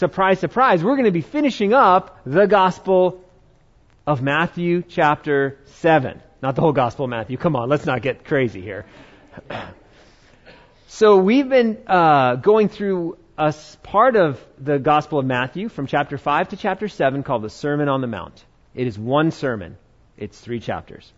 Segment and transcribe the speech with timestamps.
[0.00, 3.22] surprise, surprise, we're going to be finishing up the Gospel
[4.06, 6.22] of Matthew chapter 7.
[6.42, 7.36] Not the whole Gospel of Matthew.
[7.36, 8.86] Come on, let's not get crazy here.
[10.88, 16.16] so we've been uh, going through a part of the Gospel of Matthew from chapter
[16.16, 18.42] 5 to chapter 7 called the Sermon on the Mount.
[18.74, 19.76] It is one sermon.
[20.16, 21.12] It's three chapters.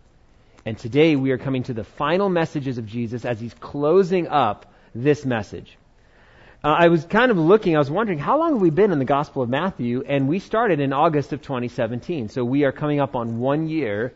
[0.65, 4.65] And today we are coming to the final messages of Jesus as he's closing up
[4.93, 5.77] this message.
[6.63, 8.99] Uh, I was kind of looking, I was wondering, how long have we been in
[8.99, 10.01] the Gospel of Matthew?
[10.07, 12.29] And we started in August of 2017.
[12.29, 14.13] So we are coming up on one year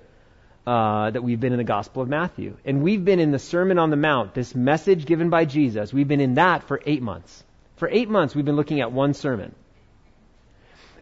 [0.66, 2.56] uh, that we've been in the Gospel of Matthew.
[2.64, 5.92] And we've been in the Sermon on the Mount, this message given by Jesus.
[5.92, 7.44] We've been in that for eight months.
[7.76, 9.54] For eight months, we've been looking at one sermon.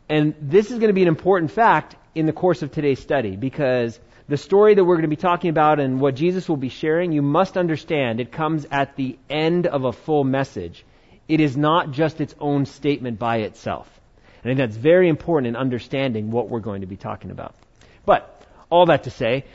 [0.10, 3.36] And this is going to be an important fact in the course of today's study
[3.36, 6.70] because the story that we're going to be talking about and what Jesus will be
[6.70, 10.84] sharing, you must understand it comes at the end of a full message.
[11.28, 13.90] It is not just its own statement by itself.
[14.44, 17.56] And I think that's very important in understanding what we're going to be talking about.
[18.06, 18.32] But,
[18.70, 19.46] all that to say,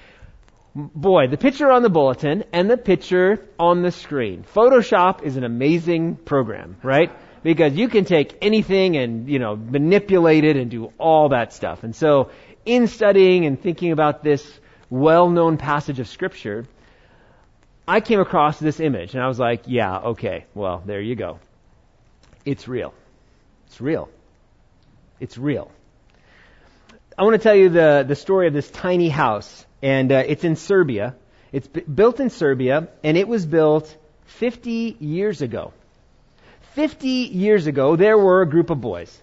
[0.75, 4.45] boy, the picture on the bulletin and the picture on the screen.
[4.55, 7.11] Photoshop is an amazing program, right?
[7.43, 11.85] Because you can take anything and, you know, manipulate it and do all that stuff.
[11.85, 12.31] And so,
[12.65, 14.61] in studying and thinking about this
[14.91, 16.67] well-known passage of scripture,
[17.89, 21.39] I came across this image and I was like, yeah, okay, well, there you go.
[22.45, 22.95] It's real.
[23.67, 24.09] It's real.
[25.19, 25.71] It's real.
[27.19, 30.45] I want to tell you the, the story of this tiny house, and uh, it's
[30.45, 31.15] in Serbia.
[31.53, 35.73] It's b- built in Serbia, and it was built 50 years ago.
[36.75, 39.17] 50 years ago, there were a group of boys,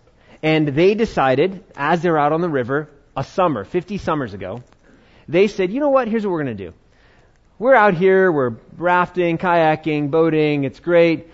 [0.44, 4.62] and they decided, as they're out on the river, a summer, 50 summers ago,
[5.28, 6.74] they said, you know what, here's what we're going to do.
[7.58, 11.30] We're out here, we're rafting, kayaking, boating, it's great.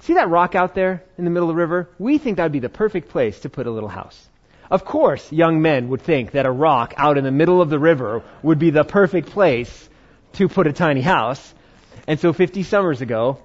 [0.00, 1.88] See that rock out there in the middle of the river?
[1.98, 4.28] We think that would be the perfect place to put a little house.
[4.70, 7.78] Of course, young men would think that a rock out in the middle of the
[7.78, 9.88] river would be the perfect place
[10.34, 11.54] to put a tiny house.
[12.08, 13.38] And so 50 summers ago,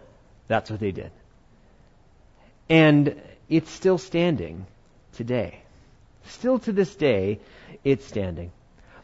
[0.47, 1.11] that's what they did.
[2.69, 4.65] And it's still standing
[5.13, 5.61] today.
[6.25, 7.39] Still to this day,
[7.83, 8.51] it's standing.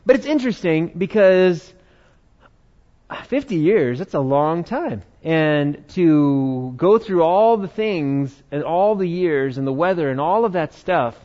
[0.06, 1.74] But it's interesting because
[3.26, 5.04] 50 years, that's a long time.
[5.26, 10.22] And to go through all the things and all the years and the weather and
[10.22, 11.18] all of that stuff,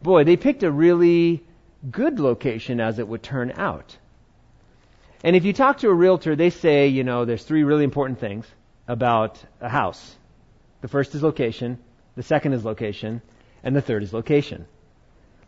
[0.00, 1.42] boy, they picked a really
[1.90, 3.98] good location as it would turn out.
[5.24, 8.20] And if you talk to a realtor, they say, you know, there's three really important
[8.20, 8.46] things
[8.86, 10.16] about a house.
[10.80, 11.78] The first is location,
[12.14, 13.22] the second is location,
[13.64, 14.66] and the third is location.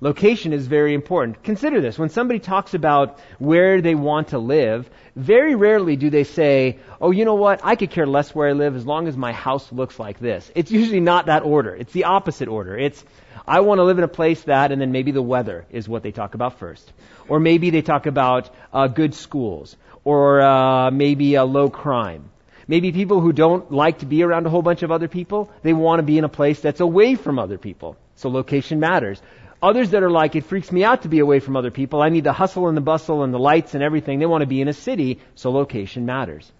[0.02, 1.42] Location is very important.
[1.42, 1.98] Consider this.
[1.98, 7.10] When somebody talks about where they want to live, very rarely do they say, oh,
[7.10, 7.60] you know what?
[7.62, 10.50] I could care less where I live as long as my house looks like this.
[10.54, 11.76] It's usually not that order.
[11.76, 12.78] It's the opposite order.
[12.78, 13.04] It's,
[13.46, 16.02] I want to live in a place that, and then maybe the weather is what
[16.02, 16.90] they talk about first.
[17.28, 19.76] Or maybe they talk about uh, good schools.
[20.04, 22.30] Or uh, maybe a low crime.
[22.66, 25.74] Maybe people who don't like to be around a whole bunch of other people, they
[25.74, 27.96] want to be in a place that's away from other people.
[28.14, 29.20] So location matters.
[29.62, 32.00] Others that are like, it freaks me out to be away from other people.
[32.00, 34.18] I need the hustle and the bustle and the lights and everything.
[34.18, 36.50] They want to be in a city, so location matters.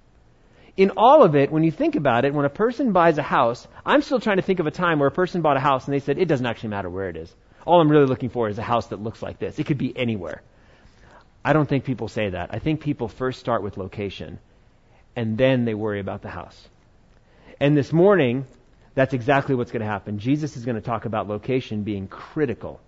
[0.77, 3.67] In all of it, when you think about it, when a person buys a house,
[3.87, 5.95] I'm still trying to think of a time where a person bought a house and
[5.95, 7.35] they said, it doesn't actually matter where it is.
[7.65, 9.59] All I'm really looking for is a house that looks like this.
[9.59, 10.43] It could be anywhere.
[11.43, 12.51] I don't think people say that.
[12.53, 14.39] I think people first start with location
[15.17, 16.69] and then they worry about the house.
[17.59, 18.45] And this morning,
[18.95, 20.19] that's exactly what's going to happen.
[20.19, 22.81] Jesus is going to talk about location being critical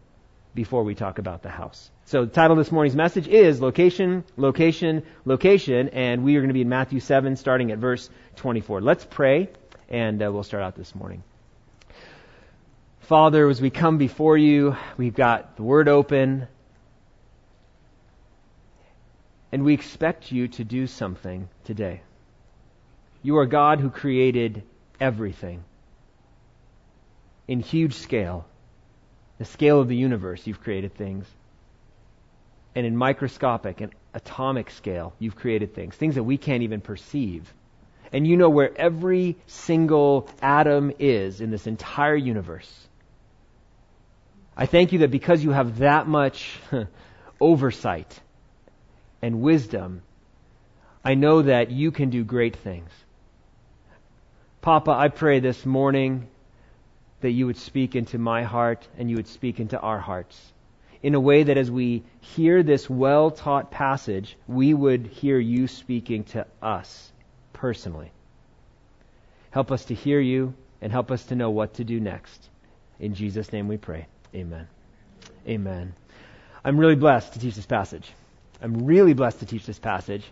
[0.55, 1.91] before we talk about the house.
[2.05, 6.49] So the title of this morning's message is Location, Location, Location, and we are going
[6.49, 8.81] to be in Matthew 7 starting at verse 24.
[8.81, 9.49] Let's pray,
[9.89, 11.23] and uh, we'll start out this morning.
[13.01, 16.49] Father, as we come before you, we've got the Word open,
[19.51, 22.03] and we expect you to do something today.
[23.23, 24.63] You are God who created
[25.01, 25.65] everything
[27.49, 28.47] in huge scale
[29.43, 31.27] the scale of the universe, you've created things.
[32.77, 37.53] And in microscopic and atomic scale, you've created things, things that we can't even perceive.
[38.13, 42.73] And you know where every single atom is in this entire universe.
[44.57, 46.57] I thank you that because you have that much
[47.41, 48.21] oversight
[49.23, 50.03] and wisdom,
[51.05, 52.91] I know that you can do great things.
[54.61, 56.29] Papa, I pray this morning
[57.23, 60.53] that you would speak into my heart and you would speak into our hearts.
[61.03, 65.67] In a way that as we hear this well taught passage, we would hear you
[65.67, 67.11] speaking to us
[67.53, 68.13] personally.
[69.51, 72.49] Help us to hear you and help us to know what to do next.
[73.01, 74.07] In Jesus' name we pray.
[74.35, 74.69] Amen.
[75.47, 75.95] Amen.
[76.65, 78.09] I'm really blessed to teach this passage.
[78.61, 80.25] I'm really blessed to teach this passage.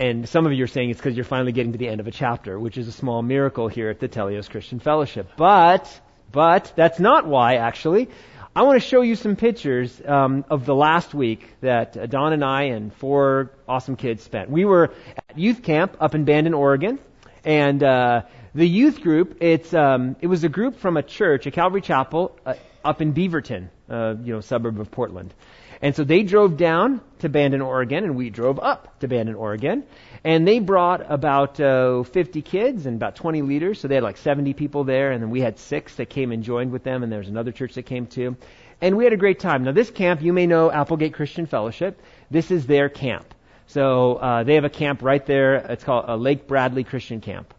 [0.00, 2.06] And some of you are saying it's because you're finally getting to the end of
[2.06, 5.32] a chapter, which is a small miracle here at the Telios Christian Fellowship.
[5.36, 6.00] But,
[6.32, 8.08] but, that's not why, actually.
[8.56, 12.42] I want to show you some pictures um, of the last week that Dawn and
[12.42, 14.48] I and four awesome kids spent.
[14.48, 14.94] We were
[15.28, 16.98] at youth camp up in Bandon, Oregon,
[17.44, 18.22] and uh,
[18.54, 22.38] the youth group, it's, um, it was a group from a church, a Calvary Chapel,
[22.46, 25.34] uh, up in Beaverton, uh, you know, suburb of Portland.
[25.82, 29.84] And so they drove down to Bandon, Oregon, and we drove up to Bandon, Oregon.
[30.22, 33.80] And they brought about uh, 50 kids and about 20 leaders.
[33.80, 36.42] So they had like 70 people there, and then we had six that came and
[36.42, 38.36] joined with them, and there was another church that came too.
[38.82, 39.64] And we had a great time.
[39.64, 42.00] Now, this camp, you may know Applegate Christian Fellowship.
[42.30, 43.34] This is their camp.
[43.66, 45.54] So uh, they have a camp right there.
[45.54, 47.54] It's called a Lake Bradley Christian Camp.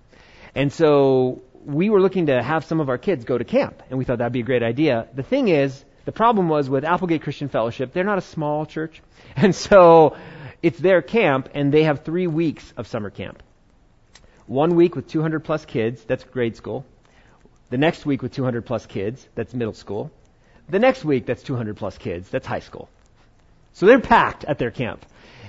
[0.53, 3.97] And so we were looking to have some of our kids go to camp, and
[3.97, 5.07] we thought that'd be a great idea.
[5.13, 9.01] The thing is, the problem was with Applegate Christian Fellowship, they're not a small church.
[9.33, 10.17] And so
[10.61, 13.41] it's their camp, and they have three weeks of summer camp.
[14.45, 16.85] One week with 200 plus kids, that's grade school.
[17.69, 20.11] The next week with 200 plus kids, that's middle school.
[20.67, 22.89] The next week, that's 200 plus kids, that's high school.
[23.73, 25.05] So they're packed at their camp.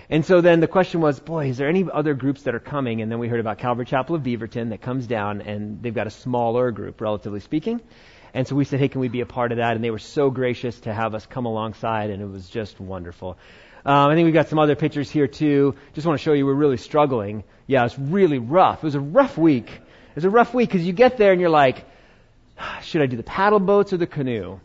[0.09, 3.01] And so then the question was, boy, is there any other groups that are coming?
[3.01, 6.07] And then we heard about Calvary Chapel of Beaverton that comes down, and they've got
[6.07, 7.81] a smaller group, relatively speaking.
[8.35, 9.75] And so we said, hey, can we be a part of that?
[9.75, 13.37] And they were so gracious to have us come alongside, and it was just wonderful.
[13.85, 15.75] Um, I think we've got some other pictures here too.
[15.95, 17.45] Just want to show you we're really struggling.
[17.67, 18.79] Yeah, it's really rough.
[18.79, 19.69] It was a rough week.
[19.69, 21.85] It was a rough week because you get there and you're like,
[22.83, 24.61] should I do the paddle boats or the canoe?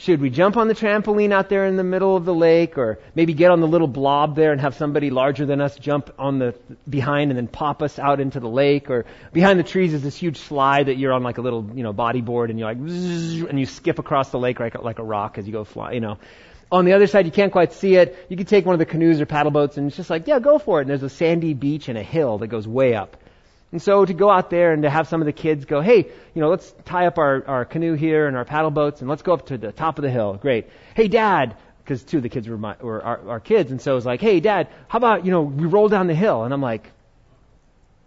[0.00, 3.00] Should we jump on the trampoline out there in the middle of the lake or
[3.16, 6.38] maybe get on the little blob there and have somebody larger than us jump on
[6.38, 6.54] the
[6.88, 10.14] behind and then pop us out into the lake or behind the trees is this
[10.14, 13.58] huge slide that you're on like a little, you know, bodyboard and you're like, and
[13.58, 16.16] you skip across the lake like, like a rock as you go fly, you know.
[16.70, 18.24] On the other side, you can't quite see it.
[18.28, 20.38] You can take one of the canoes or paddle boats and it's just like, yeah,
[20.38, 20.82] go for it.
[20.82, 23.16] And there's a sandy beach and a hill that goes way up.
[23.70, 25.98] And so to go out there and to have some of the kids go, hey,
[26.34, 29.22] you know, let's tie up our, our canoe here and our paddle boats and let's
[29.22, 30.34] go up to the top of the hill.
[30.34, 30.68] Great.
[30.94, 31.54] Hey, Dad,
[31.88, 34.06] because two of the kids were, my, were our, our kids, and so it was
[34.06, 36.44] like, hey, Dad, how about you know we roll down the hill?
[36.44, 36.90] And I'm like,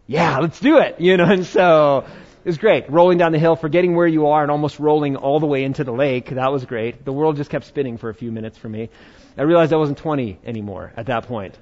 [0.05, 0.99] yeah, let's do it.
[0.99, 2.05] You know, and so
[2.43, 2.89] it was great.
[2.91, 5.83] Rolling down the hill, forgetting where you are, and almost rolling all the way into
[5.83, 6.29] the lake.
[6.29, 7.05] That was great.
[7.05, 8.89] The world just kept spinning for a few minutes for me.
[9.37, 11.57] I realized I wasn't 20 anymore at that point.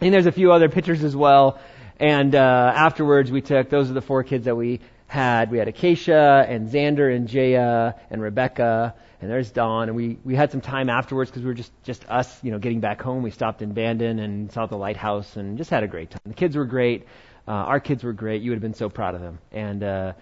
[0.00, 1.58] And there's a few other pictures as well.
[2.00, 5.50] And uh, afterwards, we took those are the four kids that we had.
[5.50, 9.88] We had Acacia and Xander and Jaya and Rebecca, and there's Dawn.
[9.88, 12.58] And we we had some time afterwards because we were just just us, you know,
[12.58, 13.22] getting back home.
[13.22, 16.22] We stopped in Bandon and saw the lighthouse and just had a great time.
[16.24, 17.06] The kids were great.
[17.46, 18.40] Uh, our kids were great.
[18.40, 19.38] You would have been so proud of them.
[19.52, 20.12] And uh,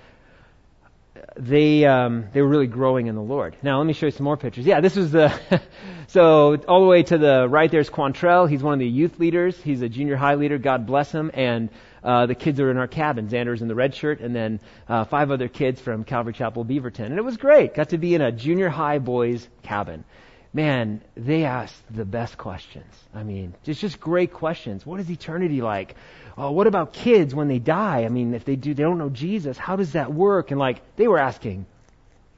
[1.36, 3.56] they um, they were really growing in the Lord.
[3.62, 4.66] Now let me show you some more pictures.
[4.66, 5.32] Yeah, this was the
[6.08, 7.70] so all the way to the right.
[7.70, 8.48] There's Quantrell.
[8.48, 9.60] He's one of the youth leaders.
[9.60, 10.58] He's a junior high leader.
[10.58, 11.30] God bless him.
[11.34, 11.70] And
[12.02, 13.28] uh, the kids are in our cabin.
[13.28, 17.06] Xander's in the red shirt, and then uh, five other kids from Calvary Chapel Beaverton.
[17.06, 17.74] And it was great.
[17.74, 20.04] Got to be in a junior high boys cabin.
[20.52, 22.92] Man, they asked the best questions.
[23.14, 24.86] I mean, it's just great questions.
[24.86, 25.94] What is eternity like?
[26.38, 28.04] oh, what about kids when they die?
[28.04, 30.50] I mean, if they do, they don't know Jesus, how does that work?
[30.50, 31.66] And like, they were asking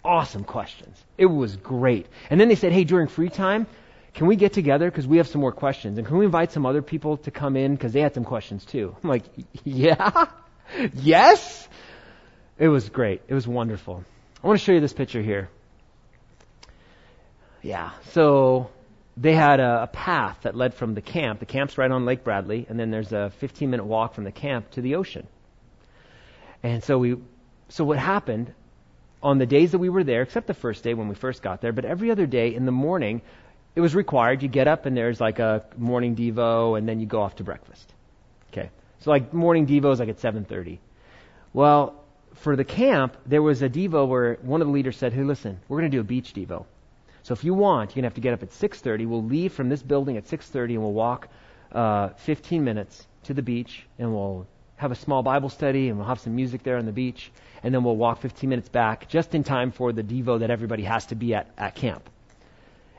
[0.02, 0.96] awesome questions.
[1.18, 2.06] It was great.
[2.30, 3.66] And then they said, hey, during free time,
[4.14, 5.98] can we get together because we have some more questions?
[5.98, 8.64] And can we invite some other people to come in because they had some questions
[8.64, 8.96] too?
[9.04, 9.24] I'm like,
[9.64, 10.26] yeah,
[10.94, 11.68] yes.
[12.58, 13.22] It was great.
[13.28, 14.02] It was wonderful.
[14.42, 15.50] I want to show you this picture here.
[17.62, 17.90] Yeah.
[18.12, 18.70] So
[19.16, 21.40] they had a, a, path that led from the camp.
[21.40, 24.32] The camp's right on Lake Bradley, and then there's a 15 minute walk from the
[24.32, 25.26] camp to the ocean.
[26.62, 27.16] And so we,
[27.68, 28.52] so what happened
[29.22, 31.60] on the days that we were there, except the first day when we first got
[31.60, 33.20] there, but every other day in the morning,
[33.74, 34.42] it was required.
[34.42, 37.44] You get up and there's like a morning devo, and then you go off to
[37.44, 37.92] breakfast.
[38.52, 40.78] Okay, so like morning devo is like at 7:30.
[41.52, 41.94] Well,
[42.34, 45.60] for the camp, there was a devo where one of the leaders said, "Hey, listen,
[45.68, 46.64] we're going to do a beach devo."
[47.22, 49.06] So if you want, you're going to have to get up at 6.30.
[49.06, 51.28] We'll leave from this building at 6.30 and we'll walk
[51.72, 54.46] uh, 15 minutes to the beach and we'll
[54.76, 57.30] have a small Bible study and we'll have some music there on the beach
[57.62, 60.84] and then we'll walk 15 minutes back just in time for the Devo that everybody
[60.84, 62.08] has to be at at camp.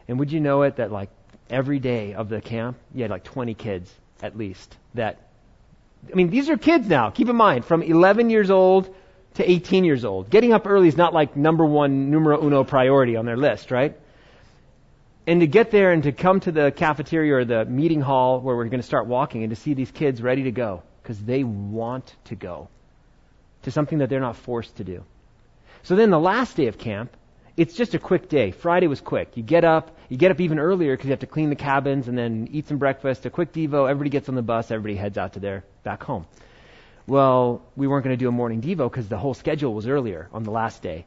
[0.08, 1.10] And would you know it that like
[1.50, 5.20] every day of the camp, you had like 20 kids at least that,
[6.12, 7.10] I mean, these are kids now.
[7.10, 8.94] Keep in mind, from 11 years old
[9.36, 10.30] to 18 years old.
[10.30, 13.98] Getting up early is not like number one, numero uno priority on their list, right?
[15.28, 18.56] And to get there and to come to the cafeteria or the meeting hall where
[18.56, 21.44] we're going to start walking and to see these kids ready to go because they
[21.44, 22.68] want to go
[23.64, 25.04] to something that they're not forced to do.
[25.84, 27.16] So then the last day of camp,
[27.58, 28.52] it's just a quick day.
[28.52, 29.36] Friday was quick.
[29.36, 32.08] You get up, you get up even earlier because you have to clean the cabins
[32.08, 35.18] and then eat some breakfast, a quick Devo, everybody gets on the bus, everybody heads
[35.18, 36.26] out to their back home.
[37.08, 40.30] Well, we weren't going to do a morning Devo because the whole schedule was earlier
[40.34, 41.06] on the last day.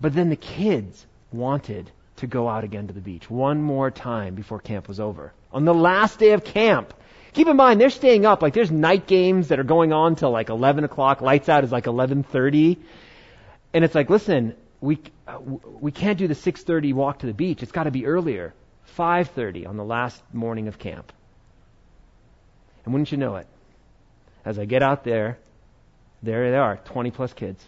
[0.00, 4.34] But then the kids wanted to go out again to the beach one more time
[4.34, 5.32] before camp was over.
[5.52, 6.94] On the last day of camp.
[7.32, 8.40] Keep in mind, they're staying up.
[8.40, 11.20] Like, there's night games that are going on till like 11 o'clock.
[11.20, 12.78] Lights out is like 11.30.
[13.74, 17.62] And it's like, listen, we, uh, we can't do the 6.30 walk to the beach.
[17.62, 18.54] It's got to be earlier.
[18.96, 21.12] 5.30 on the last morning of camp.
[22.84, 23.46] And wouldn't you know it?
[24.44, 25.38] As I get out there,
[26.22, 27.62] there they are, 20 plus kids.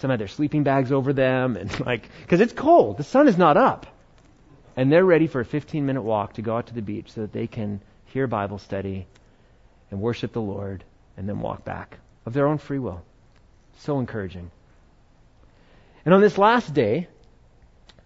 [0.00, 2.96] Some had their sleeping bags over them and like, cause it's cold.
[2.96, 3.86] The sun is not up.
[4.74, 7.20] And they're ready for a 15 minute walk to go out to the beach so
[7.20, 9.06] that they can hear Bible study
[9.90, 10.84] and worship the Lord
[11.18, 13.02] and then walk back of their own free will.
[13.80, 14.50] So encouraging.
[16.06, 17.08] And on this last day,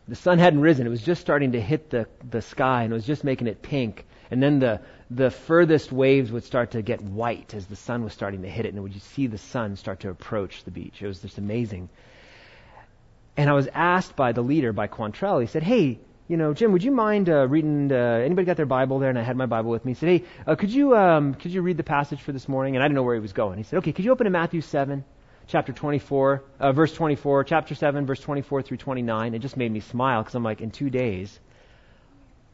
[0.09, 0.89] the sun hadn't risen.
[0.89, 3.63] It was just starting to hit the, the sky and it was just making it
[3.63, 4.05] pink.
[4.31, 8.13] And then the, the furthest waves would start to get white as the sun was
[8.13, 11.03] starting to hit it, and would you see the sun start to approach the beach.
[11.03, 11.89] It was just amazing.
[13.37, 16.73] And I was asked by the leader, by Quantrell, he said, Hey, you know, Jim,
[16.73, 17.93] would you mind uh, reading?
[17.93, 19.11] Uh, anybody got their Bible there?
[19.11, 19.93] And I had my Bible with me.
[19.93, 22.77] He said, Hey, uh, could you um, could you read the passage for this morning?
[22.77, 23.59] And I didn't know where he was going.
[23.59, 25.05] He said, Okay, could you open to Matthew seven,
[25.49, 29.35] chapter twenty-four, uh, verse twenty-four, chapter seven, verse twenty-four through twenty-nine.
[29.35, 31.39] It just made me smile because I'm like, in two days,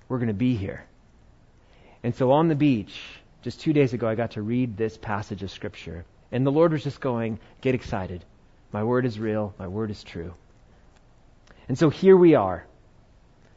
[0.09, 0.85] we're going to be here.
[2.03, 2.99] And so on the beach,
[3.43, 6.05] just two days ago, I got to read this passage of Scripture.
[6.33, 8.25] And the Lord was just going, Get excited.
[8.73, 9.55] My word is real.
[9.59, 10.33] My word is true.
[11.69, 12.65] And so here we are.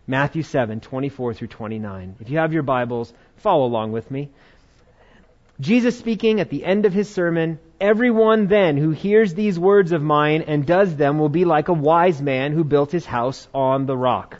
[0.06, 2.16] Matthew 7, 24 through 29.
[2.20, 4.30] If you have your Bibles, follow along with me.
[5.60, 10.02] Jesus speaking at the end of his sermon, Everyone then who hears these words of
[10.02, 13.86] mine and does them will be like a wise man who built his house on
[13.86, 14.40] the rock.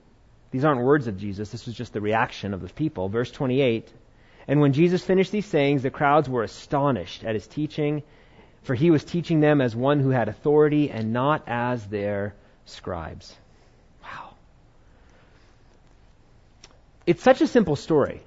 [0.51, 3.07] these aren't words of Jesus, this was just the reaction of the people.
[3.07, 3.91] Verse 28
[4.47, 8.03] And when Jesus finished these sayings, the crowds were astonished at his teaching,
[8.63, 13.33] for he was teaching them as one who had authority and not as their scribes.
[14.03, 14.35] Wow.
[17.07, 18.21] It's such a simple story.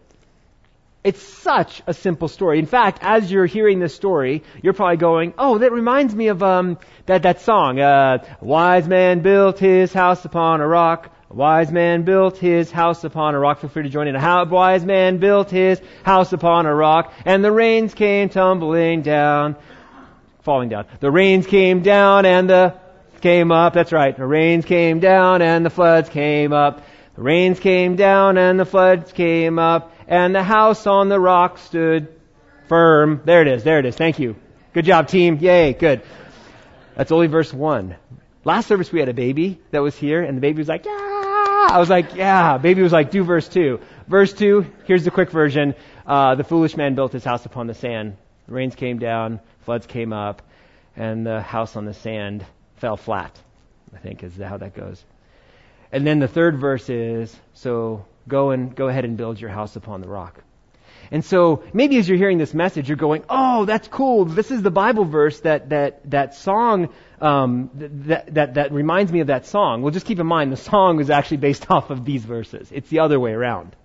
[1.04, 2.58] It's such a simple story.
[2.58, 6.42] In fact, as you're hearing this story, you're probably going, "Oh, that reminds me of
[6.42, 7.78] um, that that song.
[7.78, 11.14] Uh, wise man built his house upon a rock.
[11.34, 13.58] Wise man built his house upon a rock.
[13.58, 14.14] Feel free to join in.
[14.14, 19.56] A wise man built his house upon a rock, and the rains came tumbling down,
[20.42, 20.86] falling down.
[21.00, 22.78] The rains came down and the
[23.20, 23.72] came up.
[23.72, 24.16] That's right.
[24.16, 26.82] The rains came down and the floods came up.
[27.16, 31.58] The rains came down and the floods came up, and the house on the rock
[31.58, 32.14] stood
[32.68, 33.22] firm.
[33.24, 33.64] There it is.
[33.64, 33.96] There it is.
[33.96, 34.36] Thank you.
[34.72, 35.38] Good job, team.
[35.40, 35.72] Yay.
[35.72, 36.02] Good.
[36.94, 37.96] That's only verse one.
[38.44, 41.23] Last service we had a baby that was here, and the baby was like, yeah.
[41.68, 42.58] I was like, yeah.
[42.58, 43.80] Baby was like, do verse 2.
[44.06, 45.74] Verse 2, here's the quick version.
[46.06, 48.16] Uh, the foolish man built his house upon the sand.
[48.46, 50.42] The rains came down, floods came up,
[50.96, 52.44] and the house on the sand
[52.76, 53.38] fell flat,
[53.94, 55.02] I think is how that goes.
[55.90, 59.76] And then the third verse is, so go and go ahead and build your house
[59.76, 60.43] upon the rock.
[61.10, 64.24] And so maybe as you're hearing this message, you're going, "Oh, that's cool.
[64.24, 66.88] This is the Bible verse that that that song
[67.20, 70.56] um, that that that reminds me of that song." Well, just keep in mind the
[70.56, 72.70] song is actually based off of these verses.
[72.72, 73.76] It's the other way around.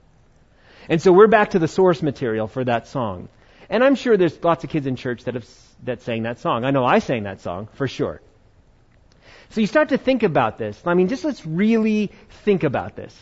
[0.87, 3.29] And so we're back to the source material for that song.
[3.69, 5.47] And I'm sure there's lots of kids in church that have
[5.83, 6.65] that sang that song.
[6.65, 8.21] I know I sang that song for sure.
[9.51, 10.79] So you start to think about this.
[10.85, 12.11] I mean, just let's really
[12.43, 13.15] think about this.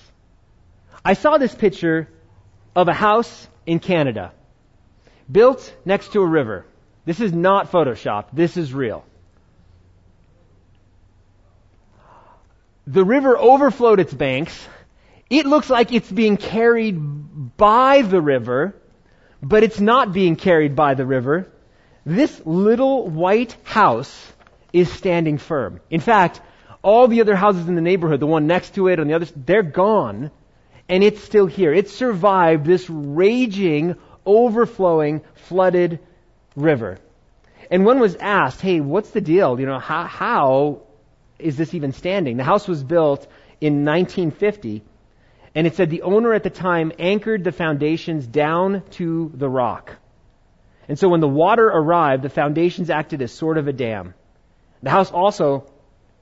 [1.04, 2.10] I saw this picture
[2.76, 4.32] of a house in Canada,
[5.30, 6.66] built next to a river.
[7.06, 8.28] This is not Photoshop.
[8.34, 9.06] This is real.
[12.88, 14.68] The river overflowed its banks.
[15.30, 16.98] It looks like it's being carried
[17.58, 18.74] by the river,
[19.44, 21.52] but it's not being carried by the river.
[22.06, 24.34] This little white house
[24.72, 25.82] is standing firm.
[25.90, 26.40] In fact,
[26.82, 29.34] all the other houses in the neighborhood, the one next to it and the others,
[29.36, 30.32] they're gone
[30.90, 31.74] and it's still here.
[31.74, 36.00] It survived this raging, overflowing, flooded
[36.56, 37.00] river.
[37.70, 39.60] And one was asked, hey, what's the deal?
[39.60, 40.82] You know, how, how
[41.38, 42.38] is this even standing?
[42.38, 43.28] The house was built
[43.60, 44.84] in 1950,
[45.54, 49.96] and it said the owner at the time anchored the foundations down to the rock.
[50.88, 54.14] And so when the water arrived, the foundations acted as sort of a dam.
[54.82, 55.70] The house also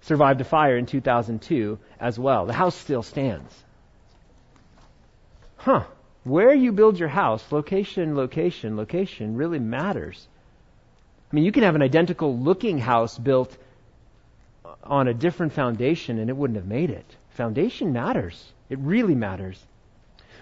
[0.01, 2.45] survived a fire in 2002 as well.
[2.45, 3.64] The house still stands.
[5.65, 5.85] Huh.
[6.23, 10.27] Where you build your house, location, location, location really matters.
[11.31, 13.57] I mean, you can have an identical looking house built
[14.83, 17.05] on a different foundation and it wouldn't have made it.
[17.31, 18.53] Foundation matters.
[18.69, 19.59] It really matters.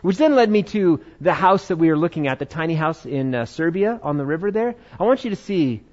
[0.01, 3.06] Which then led me to the house that we are looking at, the tiny house
[3.06, 4.75] in uh, Serbia on the river there.
[5.00, 5.84] I want you to see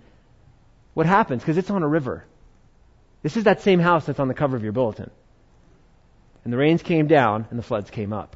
[0.93, 2.25] what happens because it's on a river.
[3.23, 5.13] This is that same house that's on the cover of your bulletin.
[6.43, 8.35] And the rains came down and the floods came up.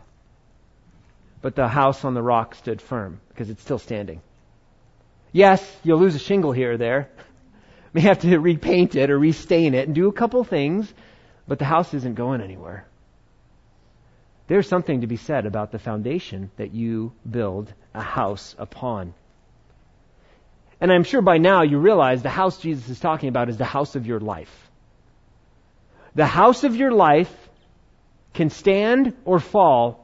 [1.44, 4.22] But the house on the rock stood firm because it's still standing.
[5.30, 7.10] Yes, you'll lose a shingle here or there.
[7.92, 10.90] May have to repaint it or restain it and do a couple things,
[11.46, 12.86] but the house isn't going anywhere.
[14.46, 19.12] There's something to be said about the foundation that you build a house upon.
[20.80, 23.66] And I'm sure by now you realize the house Jesus is talking about is the
[23.66, 24.70] house of your life.
[26.14, 27.34] The house of your life
[28.32, 30.03] can stand or fall,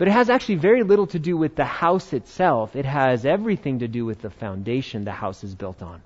[0.00, 2.74] but it has actually very little to do with the house itself.
[2.74, 6.00] It has everything to do with the foundation the house is built on.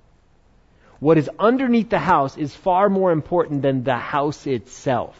[0.99, 5.17] What is underneath the house is far more important than the house itself.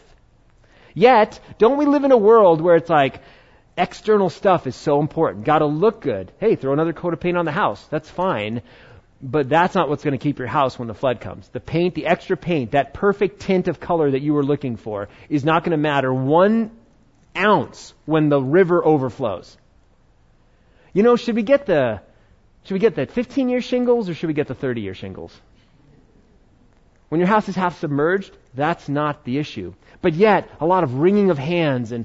[0.92, 3.22] Yet, don't we live in a world where it's like,
[3.78, 5.46] external stuff is so important.
[5.46, 6.30] Gotta look good.
[6.38, 7.82] Hey, throw another coat of paint on the house.
[7.86, 8.60] That's fine.
[9.22, 11.48] But that's not what's going to keep your house when the flood comes.
[11.48, 15.08] The paint, the extra paint, that perfect tint of color that you were looking for
[15.30, 16.72] is not going to matter one
[17.36, 19.56] ounce when the river overflows.
[20.92, 22.00] You know, should we get the,
[22.64, 25.38] should we get the 15 year shingles or should we get the 30 year shingles?
[27.08, 29.74] When your house is half submerged, that's not the issue.
[30.02, 32.04] But yet, a lot of wringing of hands and,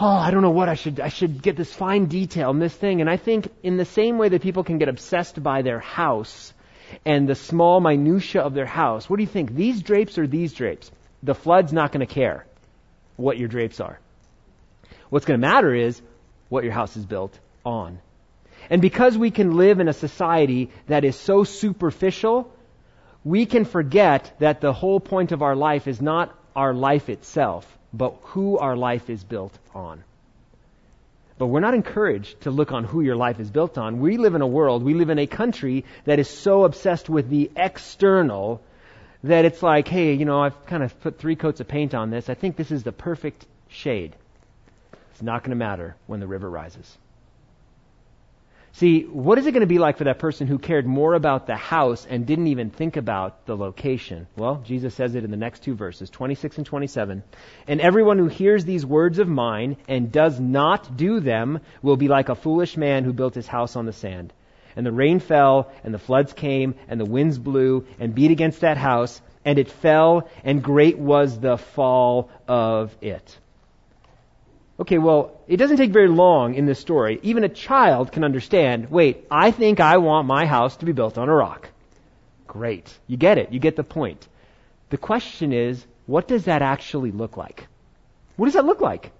[0.00, 2.74] oh, I don't know what I should, I should get this fine detail in this
[2.74, 3.00] thing.
[3.00, 6.52] And I think in the same way that people can get obsessed by their house
[7.04, 9.54] and the small minutia of their house, what do you think?
[9.54, 10.90] These drapes or these drapes?
[11.22, 12.46] The flood's not going to care
[13.16, 13.98] what your drapes are.
[15.14, 16.02] What's going to matter is
[16.48, 18.00] what your house is built on.
[18.68, 22.52] And because we can live in a society that is so superficial,
[23.22, 27.64] we can forget that the whole point of our life is not our life itself,
[27.92, 30.02] but who our life is built on.
[31.38, 34.00] But we're not encouraged to look on who your life is built on.
[34.00, 37.30] We live in a world, we live in a country that is so obsessed with
[37.30, 38.60] the external
[39.22, 42.10] that it's like, hey, you know, I've kind of put three coats of paint on
[42.10, 42.28] this.
[42.28, 44.16] I think this is the perfect shade.
[45.14, 46.98] It's not going to matter when the river rises.
[48.72, 51.46] See, what is it going to be like for that person who cared more about
[51.46, 54.26] the house and didn't even think about the location?
[54.36, 57.22] Well, Jesus says it in the next two verses, 26 and 27.
[57.68, 62.08] And everyone who hears these words of mine and does not do them will be
[62.08, 64.32] like a foolish man who built his house on the sand.
[64.74, 68.62] And the rain fell, and the floods came, and the winds blew and beat against
[68.62, 73.38] that house, and it fell, and great was the fall of it.
[74.78, 77.20] Okay, well, it doesn't take very long in this story.
[77.22, 81.16] Even a child can understand, wait, I think I want my house to be built
[81.16, 81.68] on a rock.
[82.48, 82.92] Great.
[83.06, 83.52] You get it.
[83.52, 84.26] You get the point.
[84.90, 87.68] The question is, what does that actually look like?
[88.36, 89.12] What does that look like?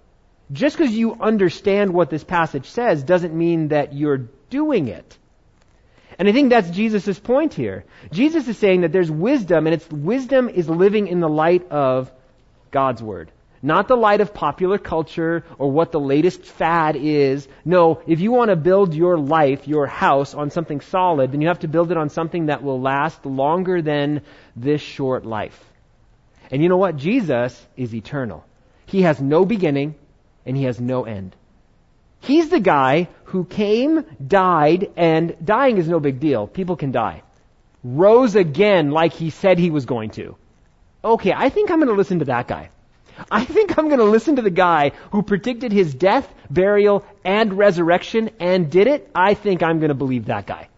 [0.51, 5.17] Just because you understand what this passage says doesn't mean that you're doing it.
[6.19, 7.85] And I think that's Jesus' point here.
[8.11, 12.11] Jesus is saying that there's wisdom, and it's wisdom is living in the light of
[12.71, 13.31] God's Word.
[13.65, 17.47] Not the light of popular culture or what the latest fad is.
[17.65, 21.47] No, if you want to build your life, your house on something solid, then you
[21.47, 24.21] have to build it on something that will last longer than
[24.55, 25.59] this short life.
[26.51, 26.95] And you know what?
[26.95, 28.45] Jesus is eternal.
[28.85, 29.95] He has no beginning
[30.45, 31.35] and he has no end.
[32.19, 36.45] He's the guy who came, died, and dying is no big deal.
[36.45, 37.23] People can die.
[37.83, 40.35] Rose again like he said he was going to.
[41.03, 42.69] Okay, I think I'm going to listen to that guy.
[43.31, 47.57] I think I'm going to listen to the guy who predicted his death, burial, and
[47.57, 49.09] resurrection and did it.
[49.15, 50.69] I think I'm going to believe that guy.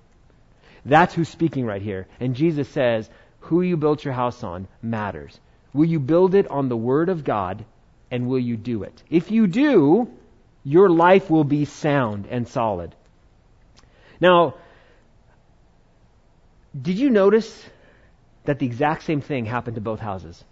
[0.86, 2.08] That's who's speaking right here.
[2.19, 3.10] And Jesus says,
[3.41, 5.39] who you built your house on matters.
[5.73, 7.65] Will you build it on the Word of God
[8.12, 9.04] and will you do it?
[9.10, 10.10] If you do,
[10.63, 12.95] your life will be sound and solid.
[14.19, 14.56] Now,
[16.80, 17.65] did you notice
[18.45, 20.43] that the exact same thing happened to both houses?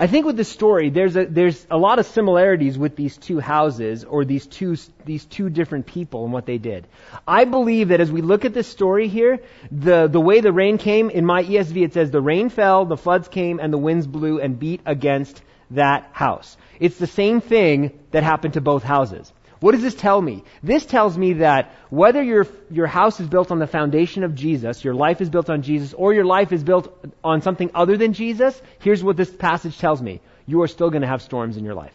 [0.00, 3.38] I think with this story, there's a, there's a lot of similarities with these two
[3.38, 6.86] houses or these two, these two different people and what they did.
[7.28, 10.78] I believe that as we look at this story here, the, the way the rain
[10.78, 14.06] came, in my ESV it says the rain fell, the floods came, and the winds
[14.06, 16.56] blew and beat against that house.
[16.80, 19.30] It's the same thing that happened to both houses.
[19.60, 20.42] What does this tell me?
[20.62, 24.82] This tells me that whether your, your house is built on the foundation of Jesus,
[24.82, 28.14] your life is built on Jesus, or your life is built on something other than
[28.14, 30.20] Jesus, here's what this passage tells me.
[30.46, 31.94] You are still going to have storms in your life.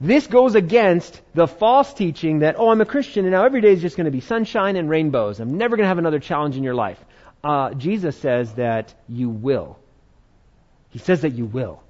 [0.00, 3.72] This goes against the false teaching that, oh, I'm a Christian and now every day
[3.72, 5.40] is just going to be sunshine and rainbows.
[5.40, 7.04] I'm never going to have another challenge in your life.
[7.42, 9.78] Uh, Jesus says that you will.
[10.90, 11.82] He says that you will.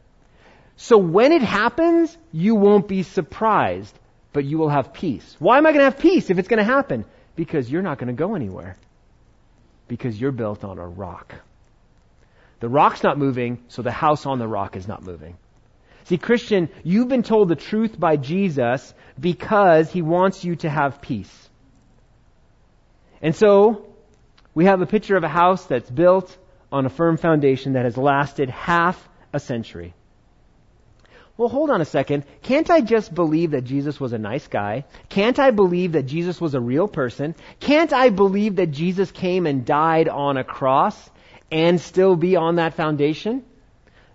[0.80, 3.98] So when it happens, you won't be surprised,
[4.32, 5.34] but you will have peace.
[5.40, 7.04] Why am I going to have peace if it's going to happen?
[7.34, 8.76] Because you're not going to go anywhere.
[9.88, 11.34] Because you're built on a rock.
[12.60, 15.36] The rock's not moving, so the house on the rock is not moving.
[16.04, 21.02] See, Christian, you've been told the truth by Jesus because he wants you to have
[21.02, 21.50] peace.
[23.20, 23.84] And so,
[24.54, 26.38] we have a picture of a house that's built
[26.70, 29.92] on a firm foundation that has lasted half a century
[31.38, 32.24] well, hold on a second.
[32.42, 34.84] Can't I just believe that Jesus was a nice guy?
[35.08, 37.36] Can't I believe that Jesus was a real person?
[37.60, 40.98] Can't I believe that Jesus came and died on a cross
[41.52, 43.44] and still be on that foundation?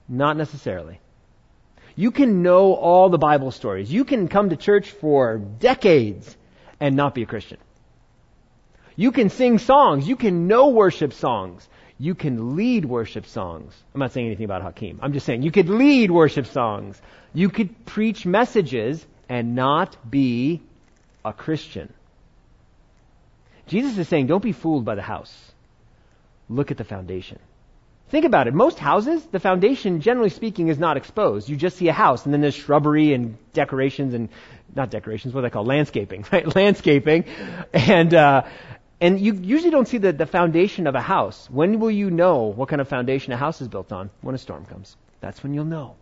[0.09, 0.99] Not necessarily.
[1.95, 3.89] You can know all the Bible stories.
[3.89, 6.36] You can come to church for decades
[6.81, 7.59] and not be a Christian.
[8.97, 10.05] You can sing songs.
[10.05, 11.65] You can know worship songs.
[12.03, 13.73] You can lead worship songs.
[13.93, 14.99] I'm not saying anything about Hakeem.
[15.01, 17.01] I'm just saying you could lead worship songs.
[17.33, 20.61] You could preach messages and not be
[21.23, 21.93] a Christian.
[23.67, 25.33] Jesus is saying, don't be fooled by the house.
[26.49, 27.39] Look at the foundation.
[28.09, 28.53] Think about it.
[28.53, 31.47] Most houses, the foundation, generally speaking, is not exposed.
[31.47, 34.27] You just see a house, and then there's shrubbery and decorations and
[34.75, 36.53] not decorations, what do they call landscaping, right?
[36.53, 37.25] Landscaping,
[37.73, 38.43] and uh,
[39.03, 41.49] and you usually don't see the, the foundation of a house.
[41.49, 44.09] When will you know what kind of foundation a house is built on?
[44.21, 44.95] When a storm comes.
[45.19, 45.97] That's when you'll know.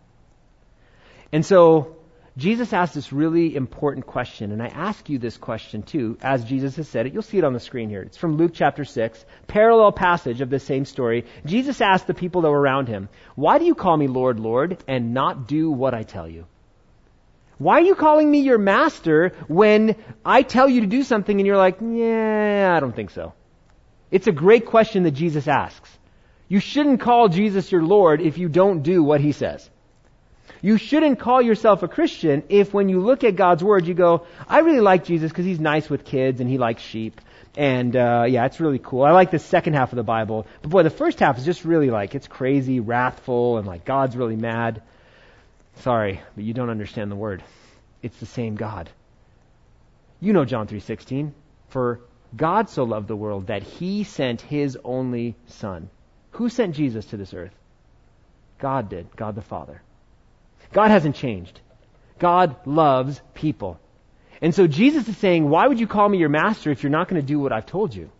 [1.32, 1.96] And so,
[2.36, 6.76] Jesus asked this really important question, and I ask you this question too, as Jesus
[6.76, 7.12] has said it.
[7.12, 8.02] You'll see it on the screen here.
[8.02, 11.26] It's from Luke chapter 6, parallel passage of the same story.
[11.44, 14.78] Jesus asked the people that were around him, Why do you call me Lord, Lord,
[14.86, 16.46] and not do what I tell you?
[17.58, 21.46] Why are you calling me your master when I tell you to do something and
[21.46, 23.34] you're like, yeah, I don't think so?
[24.10, 25.90] It's a great question that Jesus asks.
[26.48, 29.70] You shouldn't call Jesus your Lord if you don't do what he says.
[30.60, 34.26] You shouldn't call yourself a Christian if when you look at God's Word you go,
[34.46, 37.20] I really like Jesus because he's nice with kids and he likes sheep.
[37.56, 39.02] And uh, yeah, it's really cool.
[39.02, 40.46] I like the second half of the Bible.
[40.62, 44.16] But boy, the first half is just really like, it's crazy, wrathful, and like God's
[44.16, 44.82] really mad.
[45.76, 47.42] Sorry, but you don't understand the word.
[48.02, 48.90] It's the same God.
[50.20, 51.32] You know John 3:16,
[51.68, 52.00] for
[52.36, 55.90] God so loved the world that he sent his only son.
[56.32, 57.54] Who sent Jesus to this earth?
[58.58, 59.82] God did, God the Father.
[60.72, 61.60] God hasn't changed.
[62.18, 63.80] God loves people.
[64.40, 67.08] And so Jesus is saying, why would you call me your master if you're not
[67.08, 68.10] going to do what I've told you?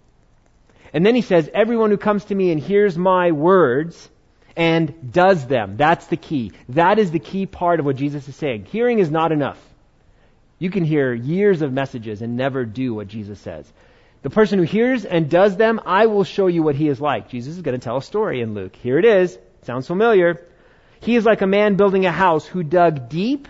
[0.92, 4.10] And then he says, everyone who comes to me and hears my words
[4.56, 5.76] and does them.
[5.76, 6.52] That's the key.
[6.70, 8.66] That is the key part of what Jesus is saying.
[8.66, 9.58] Hearing is not enough.
[10.58, 13.70] You can hear years of messages and never do what Jesus says.
[14.22, 17.28] The person who hears and does them, I will show you what he is like.
[17.28, 18.76] Jesus is going to tell a story in Luke.
[18.76, 19.36] Here it is.
[19.62, 20.46] Sounds familiar.
[21.00, 23.48] He is like a man building a house who dug deep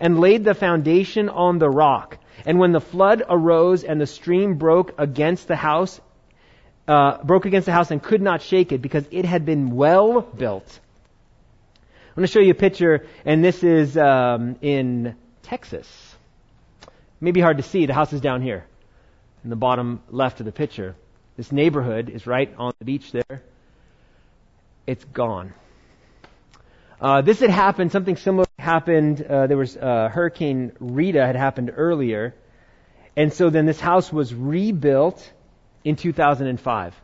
[0.00, 2.16] and laid the foundation on the rock.
[2.46, 6.00] And when the flood arose and the stream broke against the house,
[6.86, 10.20] uh, broke against the house and could not shake it because it had been well
[10.20, 10.80] built.
[12.08, 15.88] I'm going to show you a picture, and this is um, in Texas.
[17.20, 17.86] Maybe hard to see.
[17.86, 18.64] The house is down here
[19.42, 20.94] in the bottom left of the picture.
[21.36, 23.42] This neighborhood is right on the beach there.
[24.86, 25.54] It's gone.
[27.00, 31.72] Uh, this had happened, something similar happened, uh, there was uh, Hurricane Rita had happened
[31.74, 32.34] earlier.
[33.16, 35.32] And so then this house was rebuilt
[35.84, 36.94] in 2005.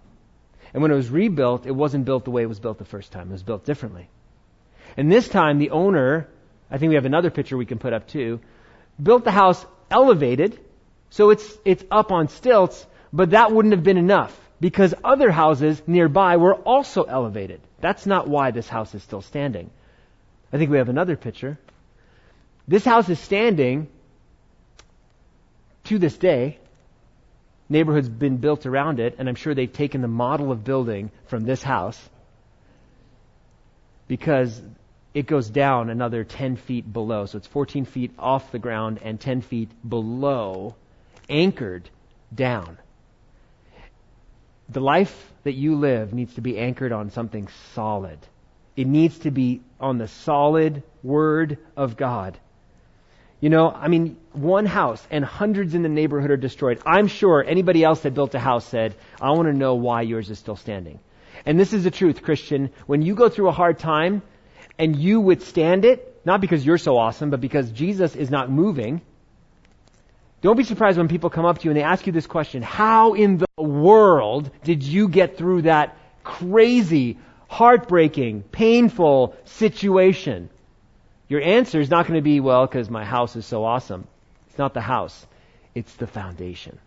[0.72, 3.12] And when it was rebuilt, it wasn't built the way it was built the first
[3.12, 3.28] time.
[3.28, 4.08] It was built differently.
[4.96, 6.28] And this time, the owner,
[6.70, 8.40] I think we have another picture we can put up too,
[9.00, 10.58] built the house elevated,
[11.10, 15.82] so it's, it's up on stilts, but that wouldn't have been enough because other houses
[15.86, 17.60] nearby were also elevated.
[17.80, 19.70] That's not why this house is still standing.
[20.52, 21.58] I think we have another picture.
[22.68, 23.88] This house is standing
[25.84, 26.60] to this day
[27.70, 31.44] neighborhood's been built around it, and I'm sure they've taken the model of building from
[31.44, 31.98] this house
[34.09, 34.61] because
[35.14, 37.26] it goes down another 10 feet below.
[37.26, 40.74] So it's 14 feet off the ground and 10 feet below,
[41.28, 41.88] anchored
[42.35, 42.76] down.
[44.68, 48.18] The life that you live needs to be anchored on something solid.
[48.76, 52.38] It needs to be on the solid Word of God.
[53.40, 56.81] You know, I mean, one house and hundreds in the neighborhood are destroyed.
[56.85, 60.31] I'm sure anybody else that built a house said, I want to know why yours
[60.31, 61.00] is still standing.
[61.46, 62.70] And this is the truth, Christian.
[62.87, 64.20] When you go through a hard time
[64.79, 69.00] and you withstand it, not because you're so awesome, but because Jesus is not moving,
[70.42, 72.62] don't be surprised when people come up to you and they ask you this question
[72.62, 80.50] How in the world did you get through that crazy, heartbreaking, painful situation?
[81.30, 84.06] Your answer is not going to be, well, because my house is so awesome.
[84.48, 85.26] It's not the house,
[85.76, 86.78] it's the foundation.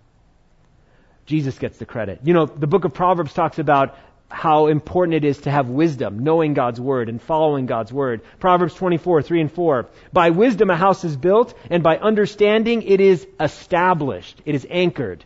[1.25, 2.19] Jesus gets the credit.
[2.25, 3.97] You know, the book of Proverbs talks about
[4.29, 8.19] how important it is to have wisdom, knowing God's word and following God's word.
[8.41, 9.87] Proverbs 24, 3 and 4.
[10.11, 14.41] By wisdom a house is built, and by understanding it is established.
[14.43, 15.23] It is anchored.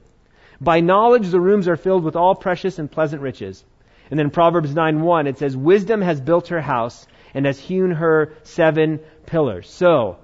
[0.62, 3.65] By knowledge the rooms are filled with all precious and pleasant riches.
[4.12, 7.91] And then Proverbs 9, 1, it says, Wisdom has built her house and has hewn
[7.91, 9.69] her seven pillars.
[9.69, 10.17] So,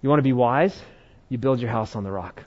[0.00, 0.80] you want to be wise?
[1.28, 2.42] You build your house on the rock.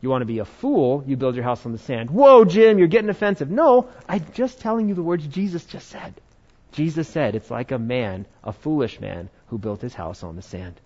[0.00, 2.08] You want to be a fool, you build your house on the sand.
[2.08, 3.50] Whoa, Jim, you're getting offensive.
[3.50, 6.14] No, I'm just telling you the words Jesus just said.
[6.70, 10.42] Jesus said it's like a man, a foolish man, who built his house on the
[10.42, 10.80] sand.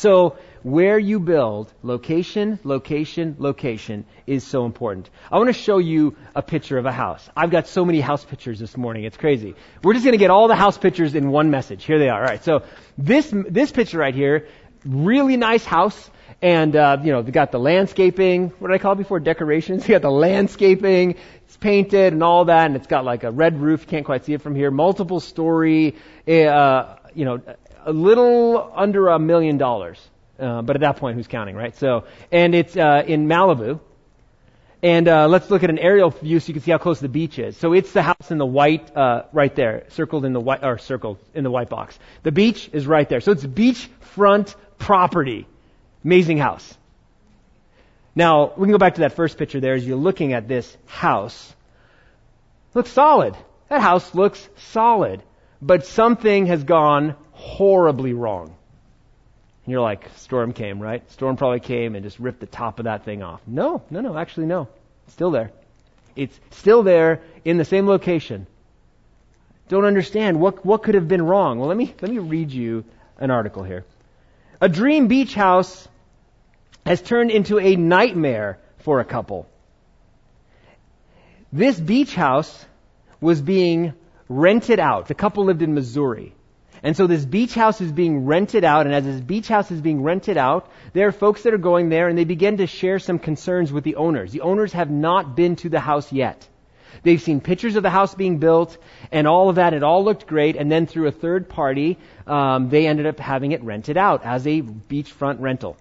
[0.00, 5.10] So, where you build, location, location, location is so important.
[5.30, 7.28] I want to show you a picture of a house.
[7.36, 9.04] I've got so many house pictures this morning.
[9.04, 9.54] It's crazy.
[9.84, 11.84] We're just going to get all the house pictures in one message.
[11.84, 12.18] Here they are.
[12.18, 12.42] All right.
[12.42, 12.62] So,
[12.96, 14.48] this, this picture right here,
[14.86, 16.10] really nice house.
[16.40, 18.54] And, uh, you know, they got the landscaping.
[18.58, 19.20] What did I call it before?
[19.20, 19.82] Decorations.
[19.86, 21.16] You got the landscaping.
[21.44, 22.64] It's painted and all that.
[22.64, 23.86] And it's got like a red roof.
[23.86, 24.70] Can't quite see it from here.
[24.70, 27.42] Multiple story, uh, you know,
[27.84, 30.00] a little under a million dollars.
[30.38, 31.76] Uh, but at that point, who's counting, right?
[31.76, 33.80] So, and it's, uh, in Malibu.
[34.82, 37.08] And uh, let's look at an aerial view so you can see how close the
[37.08, 37.56] beach is.
[37.58, 40.78] So it's the house in the white, uh, right there, circled in the white, or
[40.78, 41.98] circled in the white box.
[42.22, 43.20] The beach is right there.
[43.20, 45.46] So it's beachfront property.
[46.02, 46.78] Amazing house.
[48.14, 50.74] Now, we can go back to that first picture there as you're looking at this
[50.86, 51.54] house.
[52.72, 53.36] Looks solid.
[53.68, 55.22] That house looks solid.
[55.60, 58.54] But something has gone horribly wrong.
[59.64, 61.08] And you're like, storm came, right?
[61.12, 63.40] Storm probably came and just ripped the top of that thing off.
[63.46, 64.68] No, no, no, actually no.
[65.04, 65.50] It's still there.
[66.16, 68.46] It's still there in the same location.
[69.68, 71.58] Don't understand what what could have been wrong.
[71.58, 72.84] Well, let me let me read you
[73.18, 73.84] an article here.
[74.60, 75.88] A dream beach house
[76.84, 79.46] has turned into a nightmare for a couple.
[81.52, 82.66] This beach house
[83.20, 83.94] was being
[84.28, 85.06] rented out.
[85.06, 86.34] The couple lived in Missouri.
[86.82, 89.80] And so this beach house is being rented out, and as this beach house is
[89.80, 92.98] being rented out, there are folks that are going there and they begin to share
[92.98, 94.32] some concerns with the owners.
[94.32, 96.48] The owners have not been to the house yet.
[97.02, 98.76] They've seen pictures of the house being built
[99.12, 99.74] and all of that.
[99.74, 100.56] It all looked great.
[100.56, 104.46] And then through a third party, um, they ended up having it rented out as
[104.46, 105.76] a beachfront rental.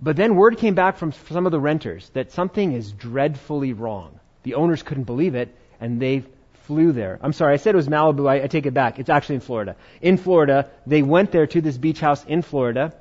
[0.00, 4.20] But then word came back from some of the renters that something is dreadfully wrong.
[4.44, 6.24] The owners couldn't believe it, and they
[6.68, 7.18] flew there.
[7.22, 8.28] I'm sorry, I said it was Malibu.
[8.28, 8.98] I, I take it back.
[8.98, 9.74] It's actually in Florida.
[10.00, 12.92] In Florida, they went there to this beach house in Florida,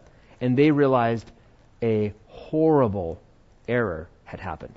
[0.42, 1.30] and they realized
[1.84, 3.22] a horrible
[3.68, 4.74] error had happened.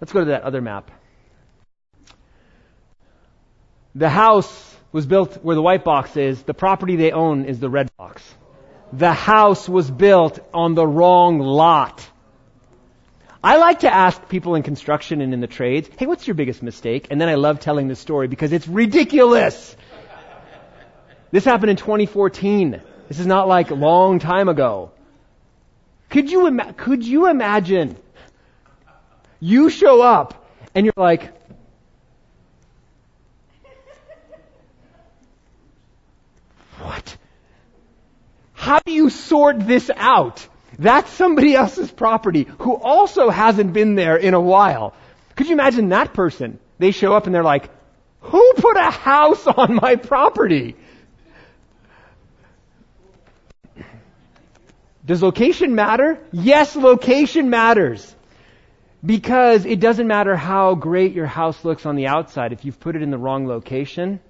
[0.00, 0.90] Let's go to that other map.
[3.94, 6.42] The house was built where the white box is.
[6.42, 8.22] The property they own is the red box
[8.92, 12.06] the house was built on the wrong lot.
[13.42, 16.62] I like to ask people in construction and in the trades, hey, what's your biggest
[16.62, 17.06] mistake?
[17.10, 19.76] And then I love telling the story because it's ridiculous.
[21.30, 22.82] This happened in 2014.
[23.06, 24.90] This is not like a long time ago.
[26.10, 27.96] Could you, ima- could you imagine
[29.40, 31.32] you show up and you're like,
[36.80, 37.16] what?
[38.54, 40.46] How do you sort this out?
[40.78, 44.94] That's somebody else's property who also hasn't been there in a while.
[45.34, 46.58] Could you imagine that person?
[46.78, 47.68] They show up and they're like,
[48.20, 50.76] who put a house on my property?
[55.04, 56.18] Does location matter?
[56.32, 58.14] Yes, location matters.
[59.04, 62.52] Because it doesn't matter how great your house looks on the outside.
[62.52, 64.20] If you've put it in the wrong location,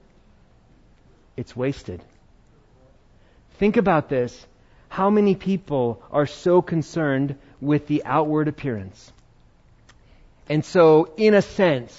[1.37, 2.03] it's wasted.
[3.59, 4.47] Think about this.
[4.99, 9.13] How many people are so concerned with the outward appearance?
[10.49, 11.97] And so, in a sense,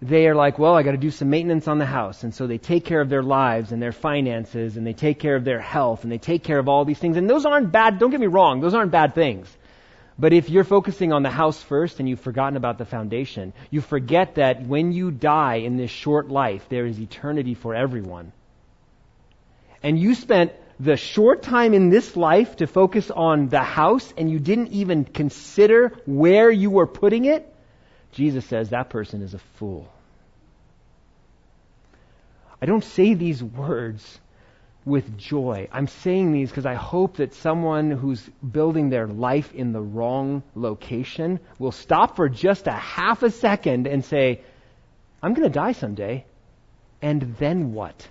[0.00, 2.22] they are like, well, I got to do some maintenance on the house.
[2.22, 5.34] And so they take care of their lives and their finances and they take care
[5.34, 7.16] of their health and they take care of all these things.
[7.16, 9.48] And those aren't bad, don't get me wrong, those aren't bad things.
[10.16, 13.80] But if you're focusing on the house first and you've forgotten about the foundation, you
[13.80, 18.30] forget that when you die in this short life, there is eternity for everyone.
[19.82, 24.30] And you spent the short time in this life to focus on the house and
[24.30, 27.46] you didn't even consider where you were putting it,
[28.12, 29.86] Jesus says that person is a fool.
[32.62, 34.18] I don't say these words
[34.86, 35.68] with joy.
[35.70, 40.42] I'm saying these because I hope that someone who's building their life in the wrong
[40.54, 44.40] location will stop for just a half a second and say,
[45.22, 46.24] I'm going to die someday.
[47.02, 48.08] And then what?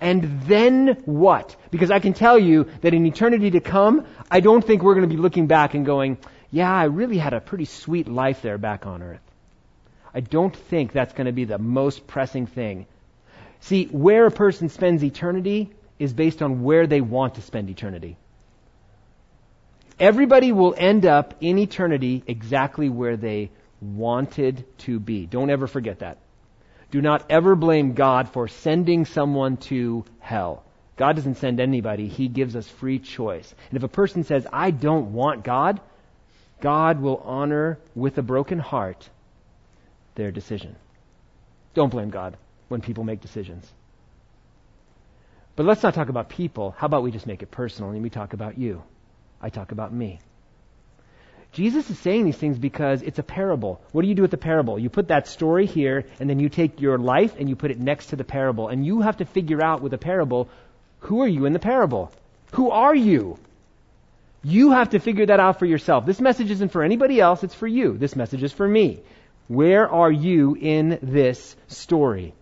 [0.00, 1.56] And then what?
[1.70, 5.08] Because I can tell you that in eternity to come, I don't think we're going
[5.08, 6.18] to be looking back and going,
[6.50, 9.20] yeah, I really had a pretty sweet life there back on earth.
[10.14, 12.86] I don't think that's going to be the most pressing thing.
[13.60, 18.16] See, where a person spends eternity is based on where they want to spend eternity.
[19.98, 25.26] Everybody will end up in eternity exactly where they wanted to be.
[25.26, 26.18] Don't ever forget that.
[26.90, 30.64] Do not ever blame God for sending someone to hell.
[30.96, 32.08] God doesn't send anybody.
[32.08, 33.54] He gives us free choice.
[33.68, 35.80] And if a person says, I don't want God,
[36.60, 39.08] God will honor with a broken heart
[40.14, 40.76] their decision.
[41.74, 42.36] Don't blame God
[42.68, 43.70] when people make decisions.
[45.54, 46.74] But let's not talk about people.
[46.76, 48.82] How about we just make it personal and we talk about you?
[49.40, 50.20] I talk about me.
[51.56, 53.80] Jesus is saying these things because it's a parable.
[53.92, 54.78] What do you do with the parable?
[54.78, 57.80] You put that story here, and then you take your life and you put it
[57.80, 58.68] next to the parable.
[58.68, 60.50] And you have to figure out with a parable
[60.98, 62.12] who are you in the parable?
[62.52, 63.38] Who are you?
[64.44, 66.04] You have to figure that out for yourself.
[66.04, 67.96] This message isn't for anybody else, it's for you.
[67.96, 69.00] This message is for me.
[69.48, 72.34] Where are you in this story?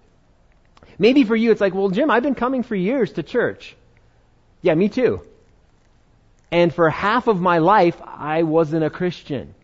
[0.99, 3.77] Maybe for you it's like, well, Jim, I've been coming for years to church.
[4.61, 5.21] Yeah, me too.
[6.51, 9.55] And for half of my life, I wasn't a Christian.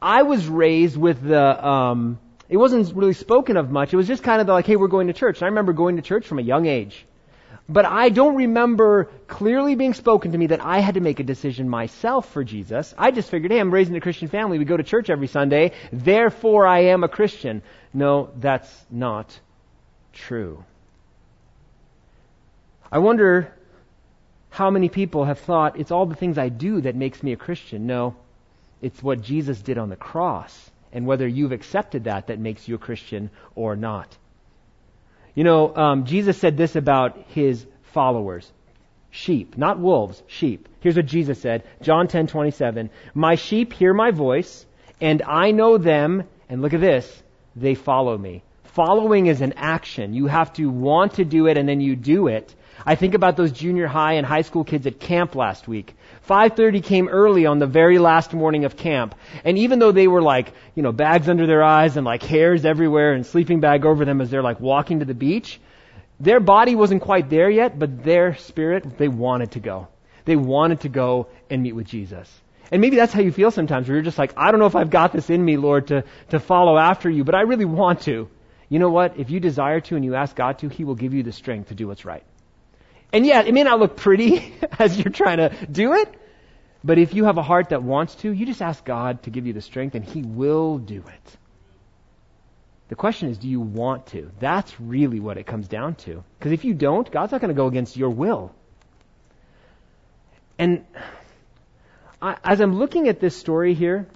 [0.00, 3.92] I was raised with the, um, it wasn't really spoken of much.
[3.92, 5.38] It was just kind of like, hey, we're going to church.
[5.38, 7.04] And I remember going to church from a young age.
[7.68, 11.24] But I don't remember clearly being spoken to me that I had to make a
[11.24, 12.94] decision myself for Jesus.
[12.96, 14.58] I just figured, hey, I'm raised in a Christian family.
[14.58, 15.72] We go to church every Sunday.
[15.92, 17.62] Therefore, I am a Christian.
[17.92, 19.38] No, that's not
[20.14, 20.64] true.
[22.90, 23.52] I wonder
[24.58, 27.36] how many people have thought it's all the things I do that makes me a
[27.36, 27.86] Christian.
[27.86, 28.16] No,
[28.82, 32.74] it's what Jesus did on the cross and whether you've accepted that that makes you
[32.74, 34.16] a Christian or not.
[35.36, 38.50] You know, um, Jesus said this about his followers.
[39.10, 40.68] Sheep, not wolves, sheep.
[40.80, 42.90] Here's what Jesus said, John 10:27.
[43.14, 44.66] My sheep hear my voice,
[45.00, 47.22] and I know them, and look at this,
[47.54, 48.42] they follow me.
[48.64, 50.14] Following is an action.
[50.14, 52.54] You have to want to do it and then you do it.
[52.86, 55.96] I think about those junior high and high school kids at camp last week.
[56.28, 59.14] 5:30 came early on the very last morning of camp.
[59.44, 62.64] And even though they were like, you know, bags under their eyes and like hairs
[62.64, 65.60] everywhere and sleeping bag over them as they're like walking to the beach,
[66.20, 69.88] their body wasn't quite there yet, but their spirit, they wanted to go.
[70.24, 72.28] They wanted to go and meet with Jesus.
[72.70, 74.76] And maybe that's how you feel sometimes, where you're just like, I don't know if
[74.76, 78.02] I've got this in me, Lord, to, to follow after you, but I really want
[78.02, 78.28] to.
[78.68, 79.18] You know what?
[79.18, 81.68] If you desire to and you ask God to, He will give you the strength
[81.68, 82.24] to do what's right.
[83.12, 86.14] And yeah, it may not look pretty as you're trying to do it,
[86.84, 89.46] but if you have a heart that wants to, you just ask God to give
[89.46, 91.36] you the strength and He will do it.
[92.88, 94.30] The question is, do you want to?
[94.40, 96.24] That's really what it comes down to.
[96.38, 98.54] Because if you don't, God's not going to go against your will.
[100.58, 100.84] And
[102.20, 104.08] I, as I'm looking at this story here,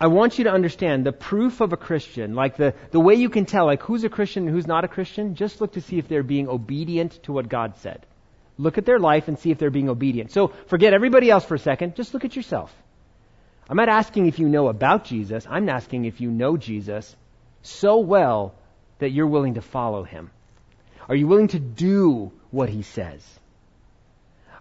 [0.00, 3.28] I want you to understand the proof of a Christian, like the, the way you
[3.28, 5.98] can tell, like who's a Christian and who's not a Christian, just look to see
[5.98, 8.06] if they're being obedient to what God said.
[8.56, 10.32] Look at their life and see if they're being obedient.
[10.32, 12.74] So forget everybody else for a second, just look at yourself.
[13.68, 17.14] I'm not asking if you know about Jesus, I'm asking if you know Jesus
[17.62, 18.54] so well
[19.00, 20.30] that you're willing to follow him.
[21.08, 23.22] Are you willing to do what he says?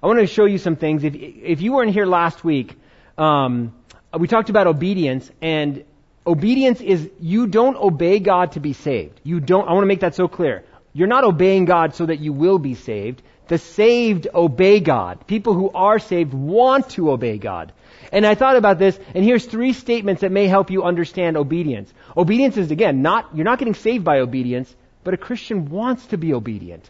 [0.04, 1.04] I want to show you some things.
[1.04, 2.78] If, if you weren't here last week,
[3.18, 3.74] um,
[4.18, 5.84] we talked about obedience, and
[6.26, 9.20] obedience is you don't obey God to be saved.
[9.24, 10.64] You don't, I want to make that so clear.
[10.94, 13.22] You're not obeying God so that you will be saved.
[13.48, 15.26] The saved obey God.
[15.28, 17.72] People who are saved want to obey God.
[18.12, 21.94] And I thought about this, and here's three statements that may help you understand obedience.
[22.18, 26.18] Obedience is, again, not, you're not getting saved by obedience, but a Christian wants to
[26.18, 26.90] be obedient.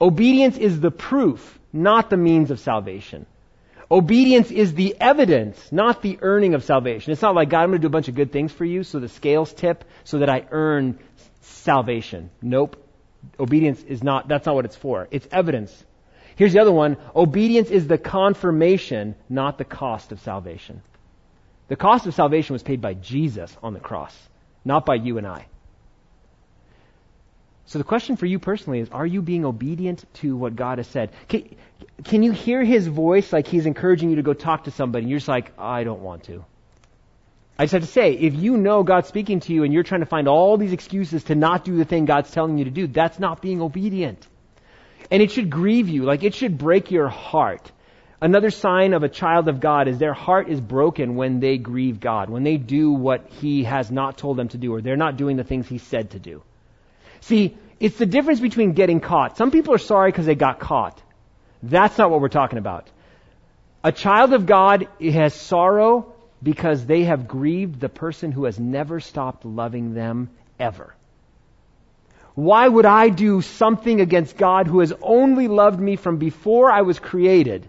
[0.00, 3.26] Obedience is the proof, not the means of salvation.
[3.90, 7.12] Obedience is the evidence, not the earning of salvation.
[7.12, 8.82] It's not like, God, I'm going to do a bunch of good things for you
[8.82, 10.98] so the scales tip so that I earn
[11.40, 12.30] salvation.
[12.42, 12.84] Nope.
[13.40, 15.08] Obedience is not, that's not what it's for.
[15.10, 15.72] It's evidence.
[16.36, 16.98] Here's the other one.
[17.16, 20.82] Obedience is the confirmation, not the cost of salvation.
[21.68, 24.14] The cost of salvation was paid by Jesus on the cross,
[24.64, 25.46] not by you and I.
[27.66, 30.86] So the question for you personally is, are you being obedient to what God has
[30.86, 31.10] said?
[31.28, 31.54] Can,
[32.04, 35.10] can you hear his voice like he's encouraging you to go talk to somebody and
[35.10, 36.44] you're just like, I don't want to?
[37.58, 40.02] I just have to say, if you know God's speaking to you and you're trying
[40.02, 42.86] to find all these excuses to not do the thing God's telling you to do,
[42.86, 44.24] that's not being obedient.
[45.10, 47.72] And it should grieve you, like it should break your heart.
[48.20, 51.98] Another sign of a child of God is their heart is broken when they grieve
[51.98, 55.16] God, when they do what He has not told them to do, or they're not
[55.16, 56.42] doing the things He said to do.
[57.20, 59.36] See, it's the difference between getting caught.
[59.36, 61.00] Some people are sorry because they got caught.
[61.62, 62.88] That's not what we're talking about.
[63.82, 69.00] A child of God has sorrow because they have grieved the person who has never
[69.00, 70.94] stopped loving them ever.
[72.34, 76.82] Why would I do something against God who has only loved me from before I
[76.82, 77.66] was created?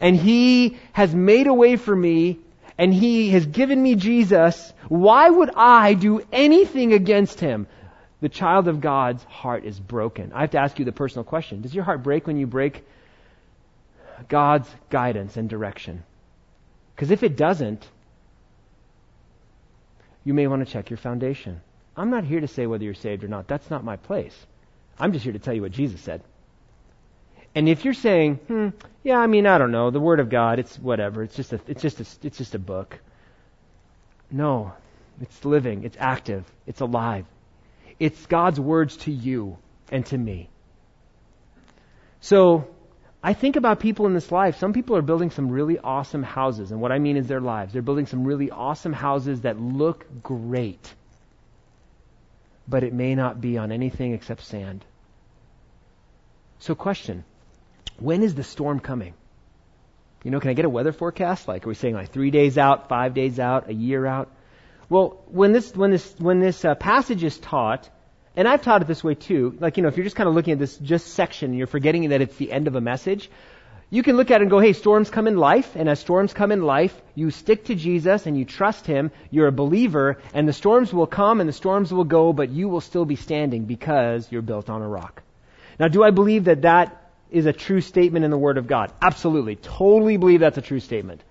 [0.00, 2.38] And He has made a way for me
[2.78, 4.72] and He has given me Jesus.
[4.88, 7.68] Why would I do anything against Him?
[8.20, 10.32] The child of God's heart is broken.
[10.34, 12.84] I have to ask you the personal question Does your heart break when you break
[14.28, 16.02] God's guidance and direction?
[16.94, 17.88] Because if it doesn't,
[20.24, 21.60] you may want to check your foundation.
[21.96, 23.48] I'm not here to say whether you're saved or not.
[23.48, 24.36] That's not my place.
[24.98, 26.22] I'm just here to tell you what Jesus said.
[27.54, 28.68] And if you're saying, hmm,
[29.02, 31.60] yeah, I mean, I don't know, the Word of God, it's whatever, it's just a,
[31.66, 32.98] it's just a, it's just a book.
[34.30, 34.72] No,
[35.20, 37.24] it's living, it's active, it's alive,
[38.00, 39.58] it's God's words to you
[39.92, 40.48] and to me.
[42.20, 42.68] So,
[43.22, 44.58] I think about people in this life.
[44.58, 47.74] Some people are building some really awesome houses, and what I mean is their lives.
[47.74, 50.94] They're building some really awesome houses that look great,
[52.66, 54.84] but it may not be on anything except sand.
[56.60, 57.24] So, question
[57.98, 59.12] When is the storm coming?
[60.24, 61.48] You know, can I get a weather forecast?
[61.48, 64.30] Like, are we saying like three days out, five days out, a year out?
[64.90, 67.88] Well, when this when this when this uh, passage is taught,
[68.34, 69.56] and I've taught it this way too.
[69.60, 71.68] Like you know, if you're just kind of looking at this just section and you're
[71.68, 73.30] forgetting that it's the end of a message,
[73.88, 76.32] you can look at it and go, hey, storms come in life, and as storms
[76.32, 80.48] come in life, you stick to Jesus and you trust Him, you're a believer, and
[80.48, 83.66] the storms will come and the storms will go, but you will still be standing
[83.66, 85.22] because you're built on a rock.
[85.78, 88.92] Now, do I believe that that is a true statement in the Word of God?
[89.00, 89.54] Absolutely.
[89.54, 91.22] Totally believe that's a true statement.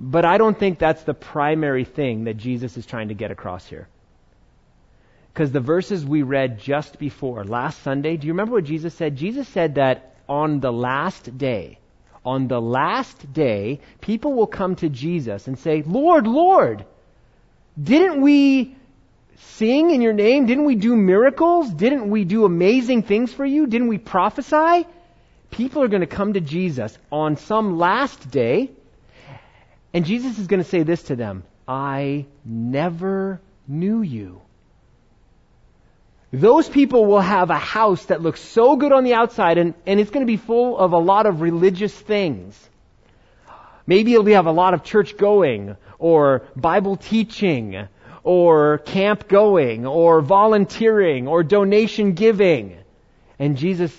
[0.00, 3.66] But I don't think that's the primary thing that Jesus is trying to get across
[3.66, 3.86] here.
[5.32, 9.16] Because the verses we read just before, last Sunday, do you remember what Jesus said?
[9.16, 11.78] Jesus said that on the last day,
[12.24, 16.86] on the last day, people will come to Jesus and say, Lord, Lord,
[17.80, 18.74] didn't we
[19.36, 20.46] sing in your name?
[20.46, 21.70] Didn't we do miracles?
[21.70, 23.66] Didn't we do amazing things for you?
[23.66, 24.86] Didn't we prophesy?
[25.50, 28.70] People are going to come to Jesus on some last day
[29.92, 34.40] and Jesus is going to say this to them I never knew you.
[36.32, 39.98] Those people will have a house that looks so good on the outside, and, and
[39.98, 42.68] it's going to be full of a lot of religious things.
[43.84, 47.88] Maybe it'll have a lot of church going, or Bible teaching,
[48.22, 52.76] or camp going, or volunteering, or donation giving.
[53.40, 53.92] And Jesus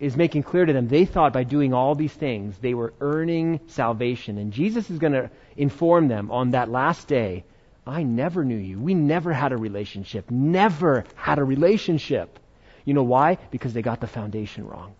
[0.00, 3.60] is making clear to them they thought by doing all these things they were earning
[3.66, 4.38] salvation.
[4.38, 7.44] And Jesus is going to inform them on that last day
[7.88, 8.78] I never knew you.
[8.78, 10.30] We never had a relationship.
[10.30, 12.38] Never had a relationship.
[12.84, 13.38] You know why?
[13.50, 14.94] Because they got the foundation wrong.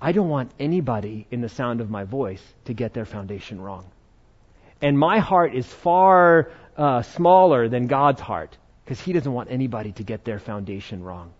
[0.00, 3.84] I don't want anybody in the sound of my voice to get their foundation wrong.
[4.80, 9.92] And my heart is far uh, smaller than God's heart because He doesn't want anybody
[9.92, 11.32] to get their foundation wrong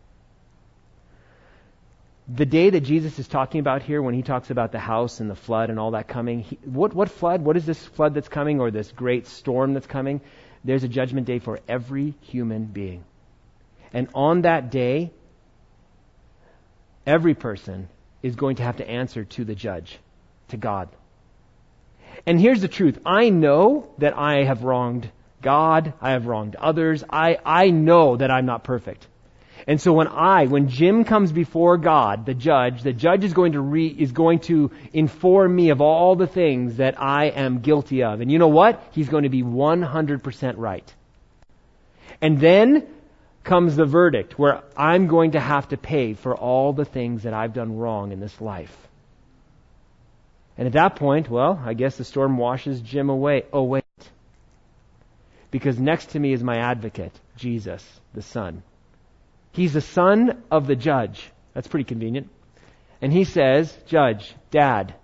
[2.28, 5.28] the day that Jesus is talking about here, when he talks about the house and
[5.28, 7.42] the flood and all that coming, he, what, what flood?
[7.42, 10.20] What is this flood that's coming or this great storm that's coming?
[10.64, 13.04] There's a judgment day for every human being.
[13.92, 15.10] And on that day,
[17.06, 17.88] every person
[18.22, 19.98] is going to have to answer to the judge,
[20.48, 20.88] to God.
[22.24, 25.10] And here's the truth I know that I have wronged
[25.40, 29.08] God, I have wronged others, I, I know that I'm not perfect.
[29.66, 33.52] And so when I, when Jim comes before God, the judge, the judge is going
[33.52, 38.02] to re, is going to inform me of all the things that I am guilty
[38.02, 38.20] of.
[38.20, 38.82] And you know what?
[38.92, 40.94] He's going to be 100% right.
[42.20, 42.86] And then
[43.44, 47.34] comes the verdict where I'm going to have to pay for all the things that
[47.34, 48.76] I've done wrong in this life.
[50.58, 53.44] And at that point, well, I guess the storm washes Jim away.
[53.52, 53.84] Oh, wait.
[55.50, 57.84] Because next to me is my advocate, Jesus,
[58.14, 58.62] the Son.
[59.53, 61.30] He's the son of the judge.
[61.55, 62.30] That's pretty convenient.
[63.03, 64.94] And he says, Judge, Dad,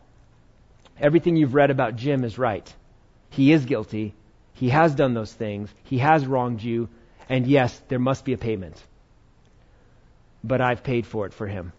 [0.99, 2.74] everything you've read about Jim is right.
[3.30, 4.14] He is guilty.
[4.55, 5.72] He has done those things.
[5.84, 6.88] He has wronged you.
[7.28, 8.82] And yes, there must be a payment.
[10.42, 11.72] But I've paid for it for him.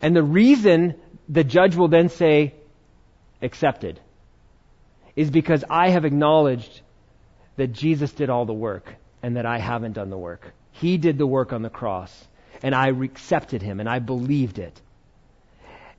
[0.00, 0.94] And the reason
[1.28, 2.54] the judge will then say,
[3.42, 4.00] accepted,
[5.16, 6.80] is because I have acknowledged
[7.56, 8.94] that Jesus did all the work
[9.26, 10.52] and that I haven't done the work.
[10.70, 12.12] He did the work on the cross,
[12.62, 14.80] and I accepted him, and I believed it.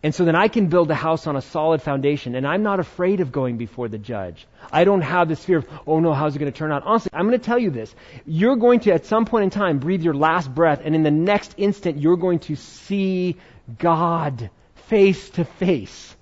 [0.02, 2.80] And so then I can build a house on a solid foundation, and I'm not
[2.80, 4.48] afraid of going before the judge.
[4.72, 6.84] I don't have this fear of, oh no, how's it going to turn out?
[6.86, 7.94] Honestly, I'm going to tell you this.
[8.26, 11.12] You're going to, at some point in time, breathe your last breath, and in the
[11.12, 13.36] next instant, you're going to see
[13.78, 14.50] God
[14.88, 16.16] face to face.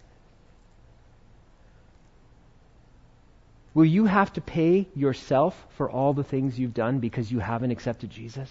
[3.76, 7.72] Will you have to pay yourself for all the things you've done because you haven't
[7.72, 8.50] accepted Jesus?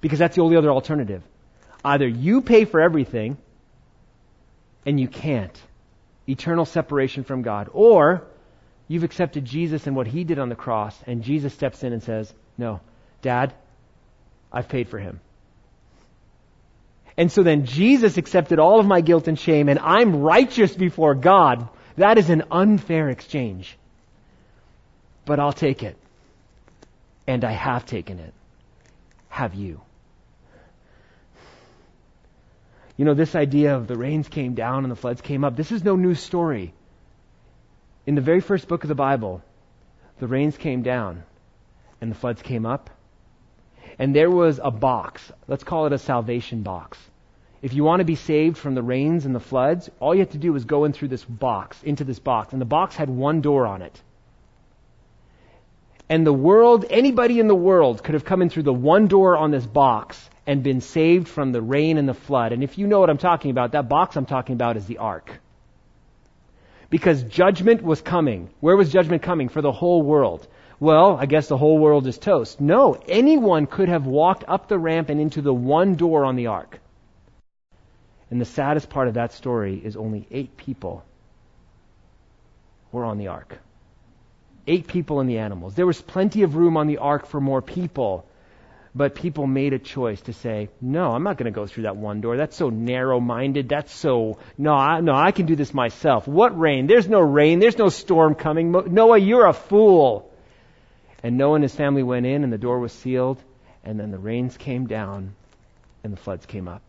[0.00, 1.20] Because that's the only other alternative.
[1.84, 3.36] Either you pay for everything
[4.86, 5.60] and you can't.
[6.28, 7.70] Eternal separation from God.
[7.72, 8.22] Or
[8.86, 12.02] you've accepted Jesus and what he did on the cross and Jesus steps in and
[12.02, 12.80] says, No,
[13.20, 13.52] Dad,
[14.52, 15.20] I've paid for him.
[17.16, 21.16] And so then Jesus accepted all of my guilt and shame and I'm righteous before
[21.16, 21.68] God.
[21.96, 23.76] That is an unfair exchange
[25.28, 25.96] but I'll take it.
[27.26, 28.32] And I have taken it.
[29.28, 29.82] Have you?
[32.96, 35.70] You know, this idea of the rains came down and the floods came up, this
[35.70, 36.72] is no new story.
[38.06, 39.42] In the very first book of the Bible,
[40.18, 41.24] the rains came down
[42.00, 42.88] and the floods came up.
[43.98, 45.30] And there was a box.
[45.46, 46.96] Let's call it a salvation box.
[47.60, 50.30] If you want to be saved from the rains and the floods, all you have
[50.30, 52.54] to do is go in through this box, into this box.
[52.54, 54.02] And the box had one door on it.
[56.10, 59.36] And the world, anybody in the world could have come in through the one door
[59.36, 62.52] on this box and been saved from the rain and the flood.
[62.52, 64.98] And if you know what I'm talking about, that box I'm talking about is the
[64.98, 65.38] ark.
[66.88, 68.48] Because judgment was coming.
[68.60, 69.50] Where was judgment coming?
[69.50, 70.48] For the whole world.
[70.80, 72.58] Well, I guess the whole world is toast.
[72.58, 76.46] No, anyone could have walked up the ramp and into the one door on the
[76.46, 76.80] ark.
[78.30, 81.04] And the saddest part of that story is only eight people
[82.92, 83.58] were on the ark
[84.68, 85.74] eight people and the animals.
[85.74, 88.24] There was plenty of room on the ark for more people.
[88.94, 91.96] But people made a choice to say, no, I'm not going to go through that
[91.96, 92.36] one door.
[92.36, 93.68] That's so narrow minded.
[93.68, 96.26] That's so, no, I, no, I can do this myself.
[96.26, 96.86] What rain?
[96.86, 97.60] There's no rain.
[97.60, 98.72] There's no storm coming.
[98.72, 100.32] Noah, you're a fool.
[101.22, 103.42] And Noah and his family went in and the door was sealed
[103.84, 105.34] and then the rains came down
[106.02, 106.82] and the floods came up.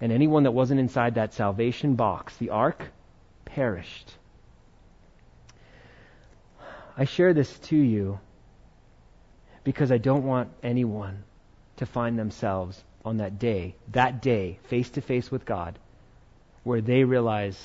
[0.00, 2.90] And anyone that wasn't inside that salvation box, the ark,
[3.44, 4.12] perished.
[6.96, 8.20] I share this to you
[9.64, 11.24] because I don't want anyone
[11.76, 15.78] to find themselves on that day, that day, face to face with God,
[16.62, 17.58] where they realize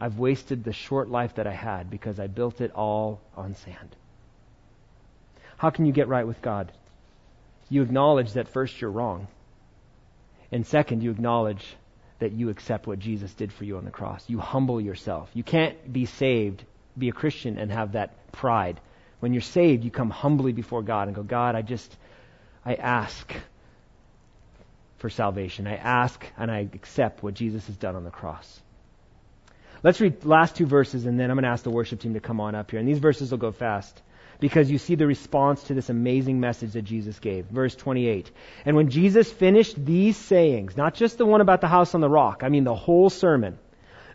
[0.00, 3.96] I've wasted the short life that I had because I built it all on sand.
[5.56, 6.72] How can you get right with God?
[7.68, 9.26] You acknowledge that first you're wrong.
[10.50, 11.64] And second, you acknowledge
[12.18, 14.24] that you accept what Jesus did for you on the cross.
[14.28, 15.28] You humble yourself.
[15.34, 16.64] You can't be saved
[17.00, 18.80] be a Christian and have that pride.
[19.18, 21.94] When you're saved, you come humbly before God and go, God, I just,
[22.64, 23.34] I ask
[24.98, 25.66] for salvation.
[25.66, 28.60] I ask and I accept what Jesus has done on the cross.
[29.82, 32.20] Let's read last two verses and then I'm going to ask the worship team to
[32.20, 32.78] come on up here.
[32.78, 34.02] And these verses will go fast
[34.40, 37.46] because you see the response to this amazing message that Jesus gave.
[37.46, 38.30] Verse 28.
[38.64, 42.08] And when Jesus finished these sayings, not just the one about the house on the
[42.08, 43.58] rock, I mean the whole sermon,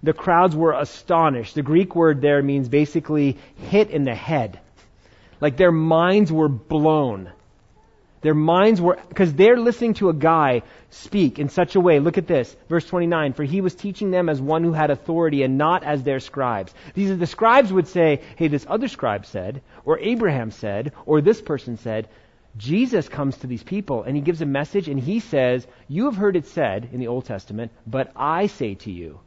[0.06, 1.56] the crowds were astonished.
[1.56, 3.38] The Greek word there means basically
[3.70, 4.60] hit in the head.
[5.42, 7.32] Like their minds were blown.
[8.22, 12.00] Their minds were, because they're listening to a guy speak in such a way.
[12.00, 13.34] Look at this, verse 29.
[13.34, 16.74] For he was teaching them as one who had authority and not as their scribes.
[16.94, 21.22] These are the scribes would say, hey, this other scribe said, or Abraham said, or
[21.22, 22.08] this person said.
[22.58, 26.16] Jesus comes to these people and he gives a message and he says, You have
[26.16, 29.20] heard it said in the Old Testament, but I say to you.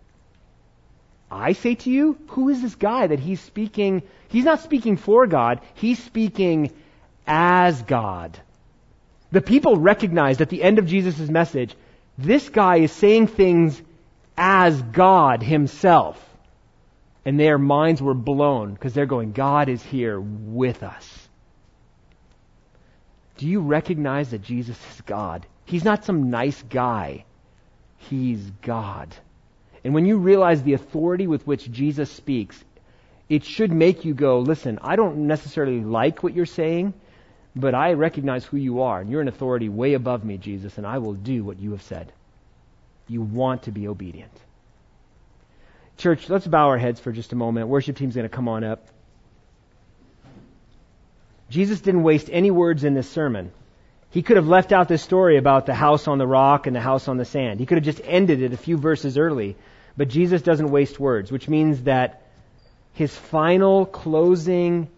[1.30, 4.02] I say to you, who is this guy that he's speaking?
[4.28, 6.72] He's not speaking for God, he's speaking
[7.26, 8.38] as God.
[9.30, 11.74] The people recognized at the end of Jesus' message,
[12.16, 13.80] this guy is saying things
[14.36, 16.24] as God himself.
[17.24, 21.28] And their minds were blown because they're going, God is here with us.
[23.36, 25.46] Do you recognize that Jesus is God?
[25.66, 27.24] He's not some nice guy.
[27.98, 29.14] He's God.
[29.88, 32.62] And when you realize the authority with which Jesus speaks,
[33.30, 36.92] it should make you go, listen, I don't necessarily like what you're saying,
[37.56, 40.86] but I recognize who you are, and you're an authority way above me, Jesus, and
[40.86, 42.12] I will do what you have said.
[43.08, 44.30] You want to be obedient.
[45.96, 47.68] Church, let's bow our heads for just a moment.
[47.68, 48.88] Worship team's going to come on up.
[51.48, 53.52] Jesus didn't waste any words in this sermon.
[54.10, 56.80] He could have left out this story about the house on the rock and the
[56.82, 57.58] house on the sand.
[57.58, 59.56] He could have just ended it a few verses early.
[59.98, 62.22] But Jesus doesn't waste words, which means that
[62.92, 64.88] his final closing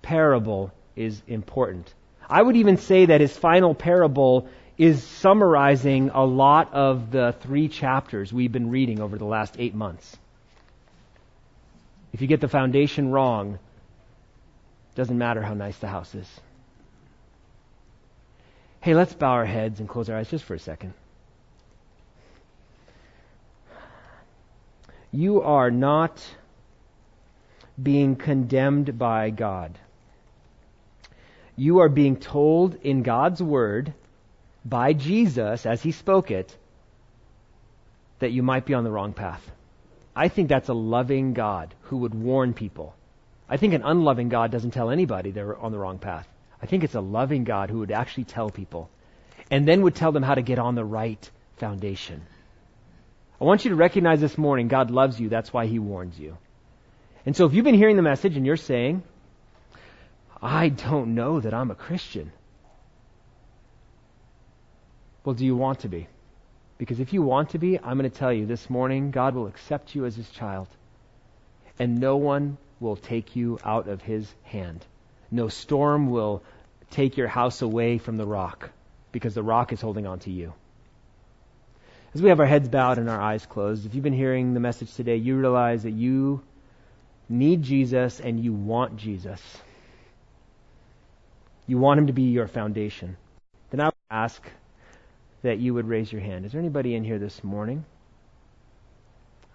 [0.00, 1.92] parable is important.
[2.30, 4.48] I would even say that his final parable
[4.78, 9.74] is summarizing a lot of the three chapters we've been reading over the last eight
[9.74, 10.16] months.
[12.12, 13.58] If you get the foundation wrong,
[14.94, 16.28] doesn't matter how nice the house is.
[18.80, 20.94] Hey, let's bow our heads and close our eyes just for a second.
[25.12, 26.24] You are not
[27.80, 29.78] being condemned by God.
[31.54, 33.92] You are being told in God's Word
[34.64, 36.56] by Jesus, as He spoke it,
[38.20, 39.50] that you might be on the wrong path.
[40.16, 42.94] I think that's a loving God who would warn people.
[43.48, 46.26] I think an unloving God doesn't tell anybody they're on the wrong path.
[46.62, 48.88] I think it's a loving God who would actually tell people
[49.50, 52.22] and then would tell them how to get on the right foundation.
[53.42, 55.28] I want you to recognize this morning God loves you.
[55.28, 56.38] That's why He warns you.
[57.26, 59.02] And so if you've been hearing the message and you're saying,
[60.40, 62.30] I don't know that I'm a Christian.
[65.24, 66.06] Well, do you want to be?
[66.78, 69.48] Because if you want to be, I'm going to tell you this morning, God will
[69.48, 70.68] accept you as His child.
[71.80, 74.86] And no one will take you out of His hand.
[75.32, 76.44] No storm will
[76.92, 78.70] take your house away from the rock
[79.10, 80.52] because the rock is holding on to you.
[82.14, 84.60] As we have our heads bowed and our eyes closed, if you've been hearing the
[84.60, 86.42] message today, you realize that you
[87.28, 89.40] need Jesus and you want Jesus.
[91.66, 93.16] You want him to be your foundation.
[93.70, 94.42] Then I would ask
[95.42, 96.44] that you would raise your hand.
[96.44, 97.84] Is there anybody in here this morning?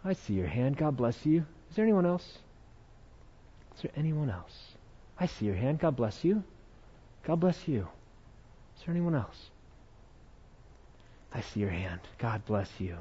[0.03, 0.77] I see your hand.
[0.77, 1.45] God bless you.
[1.69, 2.39] Is there anyone else?
[3.75, 4.71] Is there anyone else?
[5.19, 5.79] I see your hand.
[5.79, 6.43] God bless you.
[7.23, 7.87] God bless you.
[8.77, 9.51] Is there anyone else?
[11.33, 11.99] I see your hand.
[12.17, 12.97] God bless you.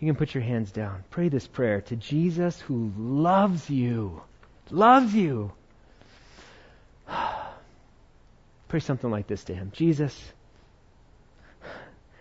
[0.00, 1.04] You can put your hands down.
[1.10, 4.20] Pray this prayer to Jesus who loves you.
[4.70, 5.52] Loves you.
[8.68, 10.32] Pray something like this to him Jesus,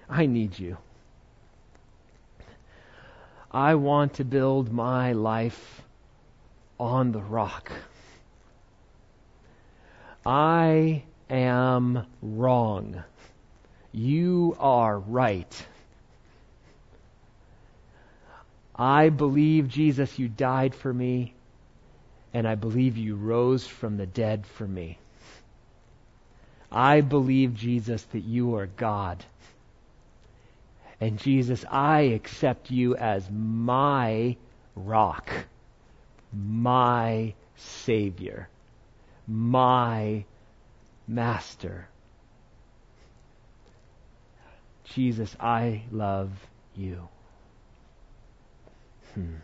[0.09, 0.78] I need you.
[3.49, 5.82] I want to build my life
[6.80, 7.72] on the rock.
[10.26, 13.03] I am wrong.
[13.94, 15.66] You are right.
[18.76, 21.34] I believe, Jesus, you died for me,
[22.34, 24.98] and I believe you rose from the dead for me.
[26.72, 29.24] I believe, Jesus, that you are God.
[31.02, 34.38] And Jesus, I accept you as my
[34.76, 35.30] rock,
[36.32, 38.48] my Savior,
[39.28, 40.24] my
[41.08, 41.88] Master.
[44.92, 46.30] Jesus, I love
[46.76, 47.08] you.
[49.16, 49.36] Hmm.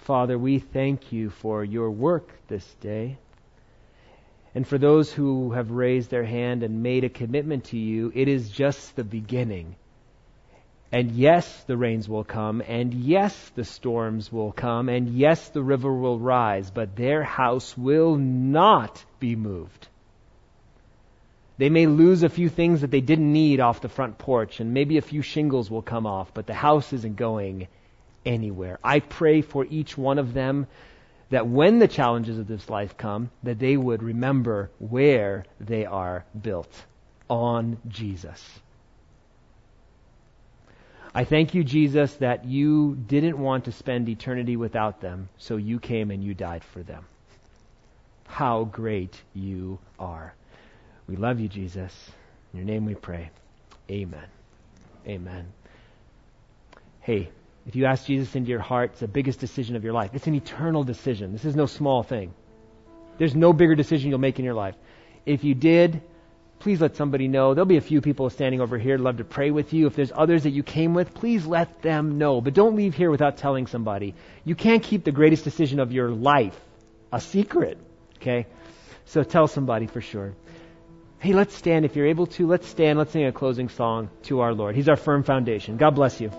[0.00, 3.18] Father, we thank you for your work this day.
[4.54, 8.28] And for those who have raised their hand and made a commitment to you, it
[8.28, 9.76] is just the beginning.
[10.90, 15.62] And yes, the rains will come, and yes, the storms will come, and yes, the
[15.62, 19.88] river will rise, but their house will not be moved.
[21.58, 24.72] They may lose a few things that they didn't need off the front porch, and
[24.72, 27.66] maybe a few shingles will come off, but the house isn't going
[28.24, 28.78] anywhere.
[28.82, 30.68] I pray for each one of them
[31.30, 36.24] that when the challenges of this life come, that they would remember where they are
[36.40, 36.72] built
[37.28, 38.60] on Jesus.
[41.14, 45.80] I thank you, Jesus, that you didn't want to spend eternity without them, so you
[45.80, 47.04] came and you died for them.
[48.26, 50.34] How great you are.
[51.08, 51.92] We love you, Jesus.
[52.52, 53.30] In your name we pray.
[53.90, 54.26] Amen.
[55.06, 55.46] Amen.
[57.00, 57.30] Hey,
[57.66, 60.10] if you ask Jesus into your heart, it's the biggest decision of your life.
[60.14, 61.32] It's an eternal decision.
[61.32, 62.34] This is no small thing.
[63.16, 64.74] There's no bigger decision you'll make in your life.
[65.26, 66.00] If you did,
[66.58, 67.54] please let somebody know.
[67.54, 69.86] There'll be a few people standing over here love to pray with you.
[69.86, 72.40] If there's others that you came with, please let them know.
[72.40, 74.14] But don't leave here without telling somebody.
[74.44, 76.58] You can't keep the greatest decision of your life
[77.12, 77.78] a secret.
[78.16, 78.46] Okay?
[79.06, 80.34] So tell somebody for sure.
[81.20, 82.46] Hey, let's stand if you're able to.
[82.46, 82.96] Let's stand.
[82.96, 84.76] Let's sing a closing song to our Lord.
[84.76, 85.76] He's our firm foundation.
[85.76, 86.30] God bless you.